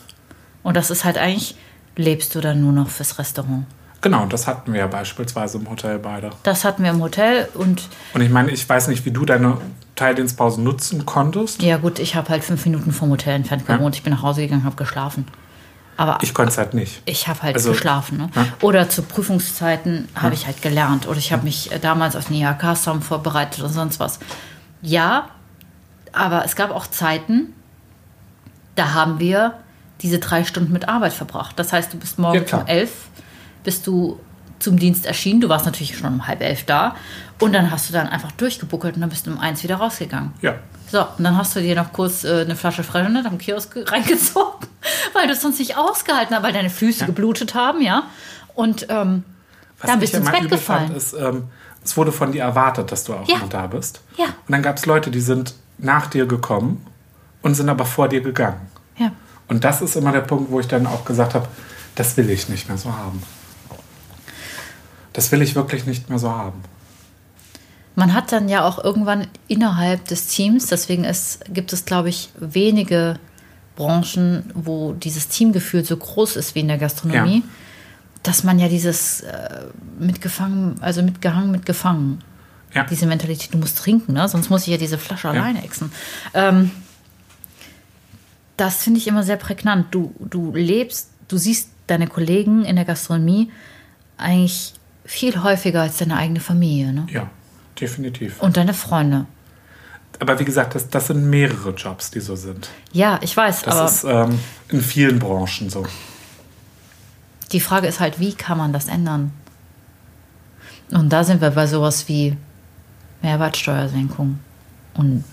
[0.63, 1.57] Und das ist halt eigentlich,
[1.97, 3.65] lebst du dann nur noch fürs Restaurant.
[4.01, 6.31] Genau, und das hatten wir ja beispielsweise im Hotel beide.
[6.45, 9.57] Das hatten wir im Hotel und Und ich meine, ich weiß nicht, wie du deine
[9.97, 11.61] Teildienstpause nutzen konntest.
[11.63, 13.97] ja gut, ich habe halt fünf Minuten vom Hotel entfernt gewohnt.
[13.97, 15.27] Ich bin nach Hause gegangen, habe geschlafen.
[15.99, 17.03] Aber Ich konnte es halt nicht.
[17.07, 18.17] Ich habe halt Also, geschlafen.
[18.19, 18.31] Ne?
[18.35, 18.47] ja.
[18.63, 21.07] Oder zu Prüfungszeiten habe ich halt gelernt.
[21.09, 24.21] Oder ich habe mich äh, damals auf den IHK-Song vorbereitet oder sonst was.
[24.81, 25.29] Ja,
[26.13, 27.53] aber es gab auch Zeiten,
[28.77, 29.55] da haben wir
[30.01, 31.59] diese drei Stunden mit Arbeit verbracht.
[31.59, 32.61] Das heißt, du bist Ja, morgens klar.
[32.63, 32.93] um elf,
[33.65, 34.21] bist du
[34.59, 35.41] zum Dienst erschienen.
[35.41, 36.97] Du warst natürlich schon um halb elf da.
[37.41, 40.33] Und dann hast du dann einfach durchgebuckelt und dann bist du um eins wieder rausgegangen.
[40.43, 40.55] Ja.
[40.91, 44.67] So, und dann hast du dir noch kurz äh, eine Flasche Freunde am Kiosk reingezogen,
[45.13, 48.05] weil du es sonst nicht ausgehalten hast, weil deine Füße geblutet haben, ja.
[48.55, 49.23] Und ähm,
[49.81, 50.95] Was dann bist du ins Bett gefallen.
[50.97, 51.45] ist, ähm,
[51.85, 53.37] es wurde von dir erwartet, dass du auch Ja.
[53.49, 54.01] da bist.
[54.17, 54.25] Ja.
[54.27, 56.85] Und dann gab es Leute, die sind nach dir gekommen
[57.43, 58.61] und sind aber vor dir gegangen.
[58.97, 59.13] ja.
[59.47, 61.49] Und das ist immer der Punkt, wo ich dann auch gesagt habe,
[61.95, 63.23] das will ich nicht mehr so haben.
[65.19, 66.63] Das will ich wirklich nicht mehr so haben.
[67.97, 72.29] Man hat dann ja auch irgendwann innerhalb des Teams, deswegen ist, gibt es, glaube ich,
[72.39, 73.19] wenige
[73.75, 77.49] Branchen, wo dieses Teamgefühl so groß ist wie in der Gastronomie, Ja.
[78.23, 79.65] dass man ja dieses äh,
[79.99, 82.23] mitgefangen, also mitgehangen, mitgefangen,
[82.73, 82.85] Ja.
[82.85, 84.29] diese Mentalität, du musst trinken, ne?
[84.29, 85.91] sonst muss ich ja diese Flasche alleine exen.
[86.33, 86.71] Ähm,
[88.57, 89.93] das finde ich immer sehr prägnant.
[89.93, 93.51] Du, du lebst, du siehst deine Kollegen in der Gastronomie
[94.17, 94.75] eigentlich
[95.09, 97.07] viel häufiger als deine eigene Familie ne?
[97.11, 97.31] ja,
[97.81, 98.41] definitiv.
[98.41, 99.25] und deine Freunde.
[100.21, 102.69] Aber wie gesagt, das, das sind mehrere Jobs, die so sind.
[102.93, 104.39] Ja, ich weiß, Das ist ähm,
[104.69, 105.85] in vielen Branchen so.
[107.53, 109.33] die Frage ist halt, wie kann man das ändern?
[110.91, 112.37] Und da sind wir bei sowas wie
[113.23, 114.39] Mehrwertsteuersenkung.
[114.95, 115.25] Und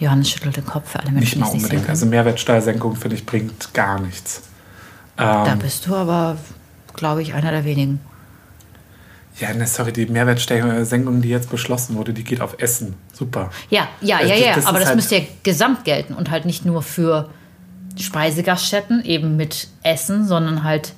[0.00, 1.88] Johannes schüttelt den Kopf für alle Nicht Menschen, mal nicht sehen unbedingt.
[1.88, 2.06] Also.
[2.06, 4.42] Mehrwertsteuersenkung, finde ich, bringt gar nichts.
[5.16, 6.36] Da Ähm, bist du aber,
[6.98, 8.00] glaube ich, einer der wenigen.
[9.38, 12.94] ja, ne, sorry, die Mehrwertsteuersenkung, die jetzt beschlossen wurde, die geht auf Essen.
[13.12, 13.50] Super.
[13.70, 14.54] Ja, ja, Also ja, das- ja.
[14.56, 17.30] das aber das halt- müsste ja gesamt gelten und halt nicht nur für
[17.96, 20.92] Speisegaststätten, eben mit Essen, sondern halt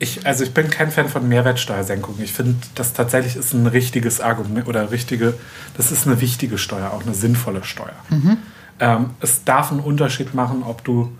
[0.00, 2.20] Ich, also ich bin kein Fan von Mehrwertsteuersenkungen.
[2.22, 5.34] Ich finde, das tatsächlich ist ein richtiges Argument oder richtige,
[5.76, 7.94] das ist eine wichtige Steuer, auch eine sinnvolle Steuer.
[8.80, 11.12] Ähm, es darf einen Unterschied machen, ob du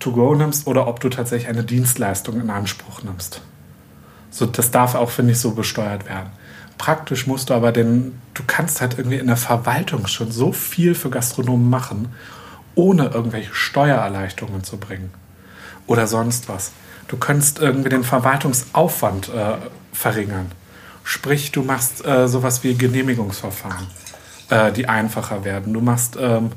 [0.00, 3.40] To-Go nimmst oder ob du tatsächlich eine Dienstleistung in Anspruch nimmst.
[4.30, 6.30] So, das darf auch, finde ich, so besteuert werden.
[6.76, 10.94] Praktisch musst du aber den, du kannst halt irgendwie in der Verwaltung schon so viel
[10.94, 12.08] für Gastronomen machen,
[12.74, 15.12] ohne irgendwelche Steuererleichterungen zu bringen.
[15.86, 16.72] Oder sonst was.
[17.08, 19.56] Du könntest irgendwie den Verwaltungsaufwand äh,
[19.92, 20.52] verringern.
[21.02, 23.86] Sprich, du machst äh, sowas wie Genehmigungsverfahren,
[24.50, 25.72] äh, die einfacher werden.
[25.72, 26.52] Du machst ähm,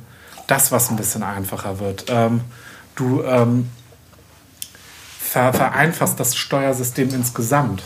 [0.47, 2.05] das, was ein bisschen einfacher wird.
[2.09, 2.41] Ähm,
[2.95, 3.69] du ähm,
[5.32, 7.84] ver vereinfachst das Steuersystem insgesamt.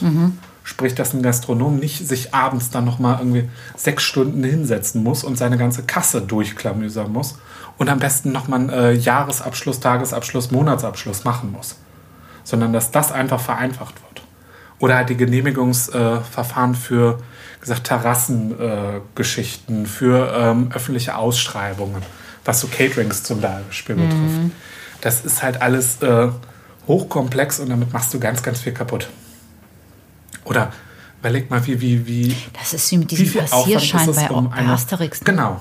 [0.63, 5.37] Sprich, dass ein Gastronom nicht sich abends dann nochmal irgendwie sechs Stunden hinsetzen muss und
[5.37, 7.37] seine ganze Kasse durchklamüsern muss
[7.77, 11.75] und am besten nochmal einen äh, Jahresabschluss, Tagesabschluss, Monatsabschluss machen muss.
[12.43, 14.23] Sondern dass das einfach vereinfacht wird.
[14.79, 17.19] Oder halt die Genehmigungsverfahren äh, für
[17.61, 22.01] gesagt, Terrassengeschichten, äh, für ähm, öffentliche Ausschreibungen,
[22.43, 24.39] was so Caterings zum Beispiel betrifft.
[25.01, 26.29] Das ist halt alles äh,
[26.87, 29.09] hochkomplex und damit machst du ganz, ganz viel kaputt.
[30.45, 30.71] Oder
[31.19, 34.51] überleg mal, wie, wie, wie, Das ist wie mit wie diesem Aufwand Passierschein bei, um
[34.51, 35.21] eine, Asterix.
[35.21, 35.25] Ne?
[35.25, 35.59] Genau,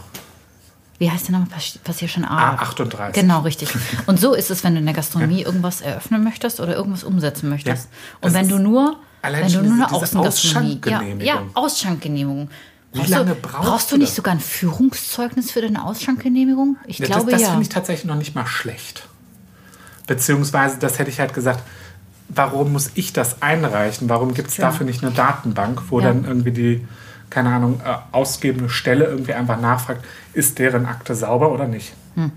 [0.99, 1.47] Wie heißt der Name?
[1.47, 2.55] Pass- Passierschein A.
[2.57, 3.12] A38.
[3.12, 3.70] Genau, richtig.
[4.07, 7.49] Und so ist es, wenn du in der Gastronomie irgendwas eröffnen möchtest oder irgendwas umsetzen
[7.49, 7.85] möchtest.
[7.85, 8.16] Ja.
[8.20, 11.27] Und Das wenn du nur, allein wenn du nur eine Außengastronomie, ja, Ausschankgenehmigung.
[11.27, 12.51] ja, Ausschankgenehmigung.
[12.93, 14.16] Wie Brauchst lange du, brauchst brauchst du nicht das?
[14.16, 16.77] sogar ein Führungszeugnis für deine Ausschankgenehmigung?
[16.87, 17.49] Ich Ja, glaube das, das ja.
[17.49, 19.09] finde ich tatsächlich noch nicht mal schlecht.
[20.07, 21.63] Beziehungsweise, das hätte ich halt gesagt,
[22.29, 24.09] warum muss ich das einreichen?
[24.09, 24.67] Warum gibt es Ja.
[24.67, 26.07] dafür nicht eine Datenbank, wo Ja.
[26.09, 26.87] dann irgendwie die,
[27.31, 31.95] keine Ahnung, äh, ausgebende Stelle irgendwie einfach nachfragt, ist deren Akte sauber oder nicht?
[32.15, 32.33] Hm.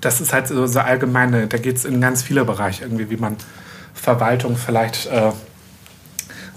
[0.00, 3.16] Das ist halt so, so allgemeine, da geht es in ganz viele Bereiche irgendwie, wie
[3.16, 3.36] man
[3.94, 5.32] Verwaltung vielleicht äh,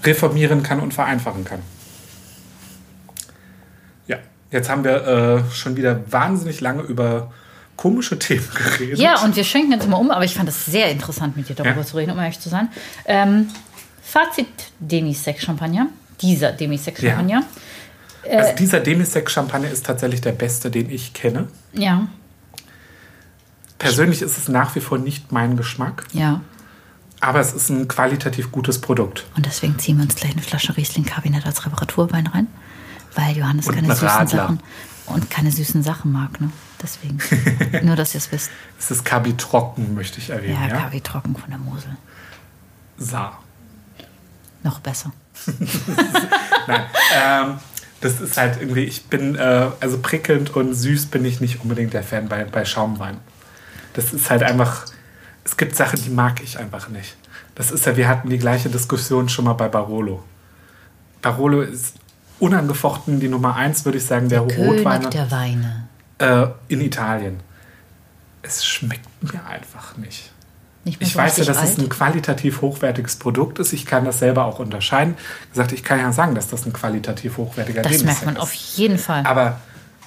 [0.03, 1.59] reformieren kann und vereinfachen kann.
[4.07, 4.18] Ja,
[4.51, 5.07] jetzt haben wir
[5.47, 7.32] äh, schon wieder wahnsinnig lange über
[7.78, 8.99] komische Themen geredet.
[8.99, 11.55] Ja, und wir schenken jetzt mal um, aber ich fand es sehr interessant, mit dir
[11.55, 11.86] darüber Ja.
[11.86, 12.67] zu reden, um ehrlich zu sein.
[13.05, 13.49] Ähm,
[14.01, 14.47] Fazit
[14.80, 15.88] Demisec Champagner,
[16.21, 17.11] dieser Demisec Ja.
[17.11, 17.43] Champagner.
[18.30, 21.47] also dieser Demisec Champagner ist tatsächlich der beste, den ich kenne.
[21.73, 22.07] Ja,
[23.80, 26.41] Persönlich ist es nach wie vor nicht mein Geschmack, ja.
[27.19, 29.25] aber es ist ein qualitativ gutes Produkt.
[29.36, 32.47] Und deswegen ziehen wir uns gleich eine Flasche Riesling-Kabinett als Reparaturwein rein,
[33.13, 34.28] weil Johannes Und keine süßen Radler.
[34.43, 34.59] Sachen
[35.07, 36.39] und keine süßen Sachen mag.
[36.39, 36.51] Ne?
[36.81, 37.19] Deswegen.
[37.85, 38.51] Nur, dass ihr es wisst.
[38.79, 40.59] Es ist Kabi trocken, möchte ich erwähnen.
[40.61, 41.97] Ja, Ja, Kabi trocken von der Mosel.
[42.97, 43.41] Saar.
[44.63, 45.11] Noch besser.
[46.67, 46.85] Nein,
[47.15, 47.53] ähm,
[48.01, 51.93] das ist halt irgendwie, ich bin, äh, also prickelnd und süß bin ich nicht unbedingt
[51.93, 53.17] der Fan bei, bei Schaumwein.
[53.93, 54.85] Das ist halt einfach,
[55.43, 57.15] es gibt Sachen, die mag ich einfach nicht.
[57.55, 60.23] Das ist ja, wir hatten die gleiche Diskussion schon mal bei Barolo.
[61.21, 61.95] Barolo ist
[62.39, 65.88] unangefochten die Nummer eins, würde ich sagen, der, Rotweine König der Weine.
[66.19, 67.39] äh, in Italien.
[68.41, 70.31] Es schmeckt mir einfach nicht.
[70.85, 71.79] Nicht Ich so weiß ja, dass es alt.
[71.79, 73.73] ein qualitativ hochwertiges Produkt ist.
[73.73, 75.15] Ich kann das selber auch unterscheiden.
[75.49, 78.41] Gesagt, ich kann ja sagen, dass das ein qualitativ hochwertiger Das merkt Demisec man ist.
[78.41, 79.25] auf jeden Fall.
[79.25, 79.59] Aber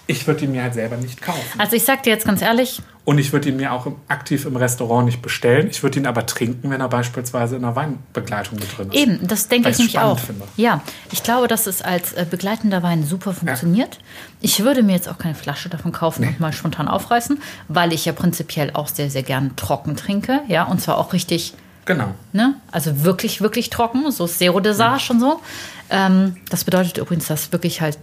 [0.07, 1.59] ich würde ihn mir halt selber nicht kaufen.
[1.59, 4.57] Also ich sag dir jetzt ganz ehrlich, Und ich würde ihn mir auch aktiv im
[4.57, 5.69] Restaurant nicht bestellen.
[5.71, 8.97] Ich würde ihn aber trinken, wenn er beispielsweise in einer Weinbegleitung mit drin ist.
[8.97, 10.19] eben, das denke ich nämlich auch.
[10.19, 10.45] finde.
[10.57, 10.83] Ja,
[11.13, 13.99] ich glaube, dass es als äh, begleitender Wein super funktioniert.
[14.41, 18.05] Ich würde mir jetzt auch keine Flasche davon kaufen und mal spontan aufreißen, weil ich
[18.05, 20.41] ja prinzipiell auch sehr, sehr gern trocken trinke.
[20.49, 21.55] Ja, und zwar auch richtig
[21.87, 22.15] Genau.
[22.33, 22.55] Ne?
[22.71, 25.41] Also wirklich, wirklich trocken, so Zero Dosage und so.
[25.89, 27.99] Ähm, das bedeutet übrigens, dass wirklich halt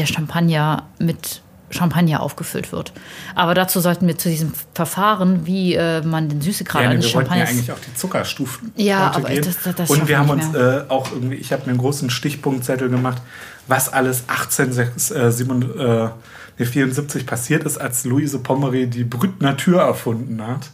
[0.00, 1.42] der Champagner mit
[1.72, 2.92] Champagner aufgefüllt wird.
[3.36, 7.14] Aber dazu sollten wir zu diesem Verfahren, wie äh, man den Süßegrad Ja, eines wir
[7.14, 7.58] wollten ja Champagners...
[7.68, 9.44] eigentlich auch die Zuckerstufen Ja, aber gehen.
[9.44, 12.10] das- das- das Und wir haben uns äh, auch irgendwie, ich habe mir einen großen
[12.10, 13.22] Stichpunktzettel gemacht,
[13.68, 20.70] was alles 1874 passiert ist, als Louise Pommery die Brüttner Tür erfunden hat.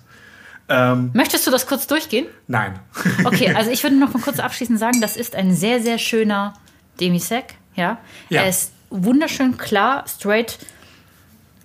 [0.68, 2.26] Ähm, Möchtest du das kurz durchgehen?
[2.48, 2.78] nein.
[3.24, 6.54] Okay, also ich würde noch mal kurz abschließend sagen, das ist ein sehr, sehr schöner
[7.00, 7.54] Demisec.
[7.76, 7.98] Ja?
[8.30, 8.42] Ja.
[8.42, 10.58] Er ist wunderschön klar, straight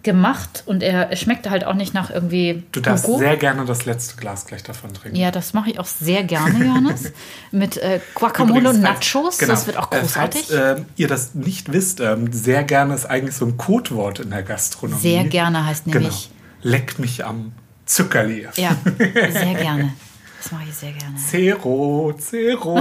[0.04, 3.20] gemacht und er, er schmeckt halt auch nicht nach irgendwie Du darfst Hugo.
[3.20, 5.16] sehr gerne das letzte Glas gleich davon trinken.
[5.16, 7.12] Ja, das mache ich auch sehr gerne, Johannes.
[7.52, 9.38] Mit äh, Guacamole und Übrigens, Nachos.
[9.38, 10.48] genau, Das wird auch äh, großartig.
[10.50, 14.32] Falls ähm, ihr das nicht wisst, ähm, sehr gerne ist eigentlich so ein Codewort in
[14.32, 15.00] der Gastronomie.
[15.02, 16.00] Sehr gerne heißt Genau.
[16.00, 16.32] nämlich.
[16.64, 17.52] Leck mich am
[17.86, 18.48] Zuckerli.
[18.56, 19.94] Ja, sehr gerne.
[20.42, 21.16] Das mache ich sehr gerne.
[21.18, 22.80] Zero, Zero.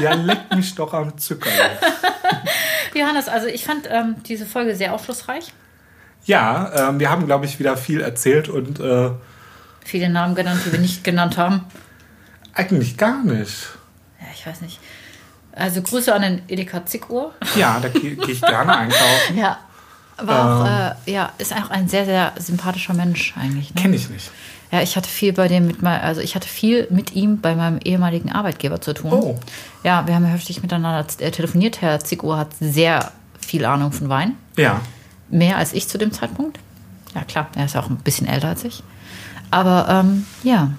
[0.00, 1.52] ja, leck mich doch am Zuckerli.
[2.94, 5.52] Johannes, also ich fand ähm, diese Folge sehr aufschlussreich.
[6.24, 9.10] Ja, ähm, wir haben, glaube ich, wieder viel erzählt und äh,
[9.84, 11.64] viele Namen genannt, die wir nicht genannt haben.
[12.52, 13.68] Eigentlich gar nicht.
[14.20, 14.80] Ja, ich weiß nicht.
[15.52, 17.34] Also Grüße an den Edeka Zickuhr.
[17.56, 19.36] Ja, da gehe geh ich gerne einkaufen.
[19.36, 19.58] Ja.
[20.20, 23.74] War auch, äh, ja, ist auch ein sehr, sehr sympathischer Mensch eigentlich.
[23.74, 23.80] Ne?
[23.80, 24.30] Kenne ich nicht.
[24.70, 27.54] Ja, ich hatte viel bei dem mit mal, also ich hatte viel mit ihm bei
[27.54, 29.12] meinem ehemaligen Arbeitgeber zu tun.
[29.12, 29.38] Oh.
[29.82, 31.80] Ja, wir haben ja heftig miteinander äh, telefoniert.
[31.80, 34.34] Herr Zickuhr hat sehr viel Ahnung von Wein.
[34.56, 34.80] Ja.
[35.30, 36.58] Mehr als ich zu dem Zeitpunkt.
[37.14, 38.82] Ja, klar, er ist auch ein bisschen älter als ich.
[39.50, 40.70] Aber ähm, ja,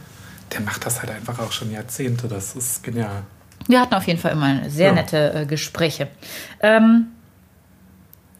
[0.51, 2.27] Der macht das halt einfach auch schon Jahrzehnte.
[2.27, 3.23] Das ist genial.
[3.67, 4.93] wir hatten auf jeden Fall immer sehr Ja.
[4.93, 6.07] nette äh, Gespräche.
[6.59, 7.07] Ähm,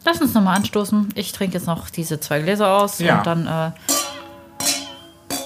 [0.04, 1.08] lass uns nochmal anstoßen.
[1.16, 3.18] Ich trinke jetzt noch diese zwei Gläser aus Ja.
[3.18, 3.46] und dann.
[3.48, 3.70] Äh,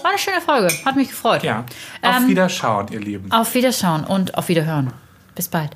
[0.05, 0.69] war eine schöne Folge.
[0.85, 1.43] Hat mich gefreut.
[1.43, 1.65] Ja.
[2.03, 3.33] Auf Ähm, Wiederschauen, ihr Lieben.
[3.33, 4.93] Auf Wiederschauen und auf Wiederhören.
[5.35, 5.71] Bis bald.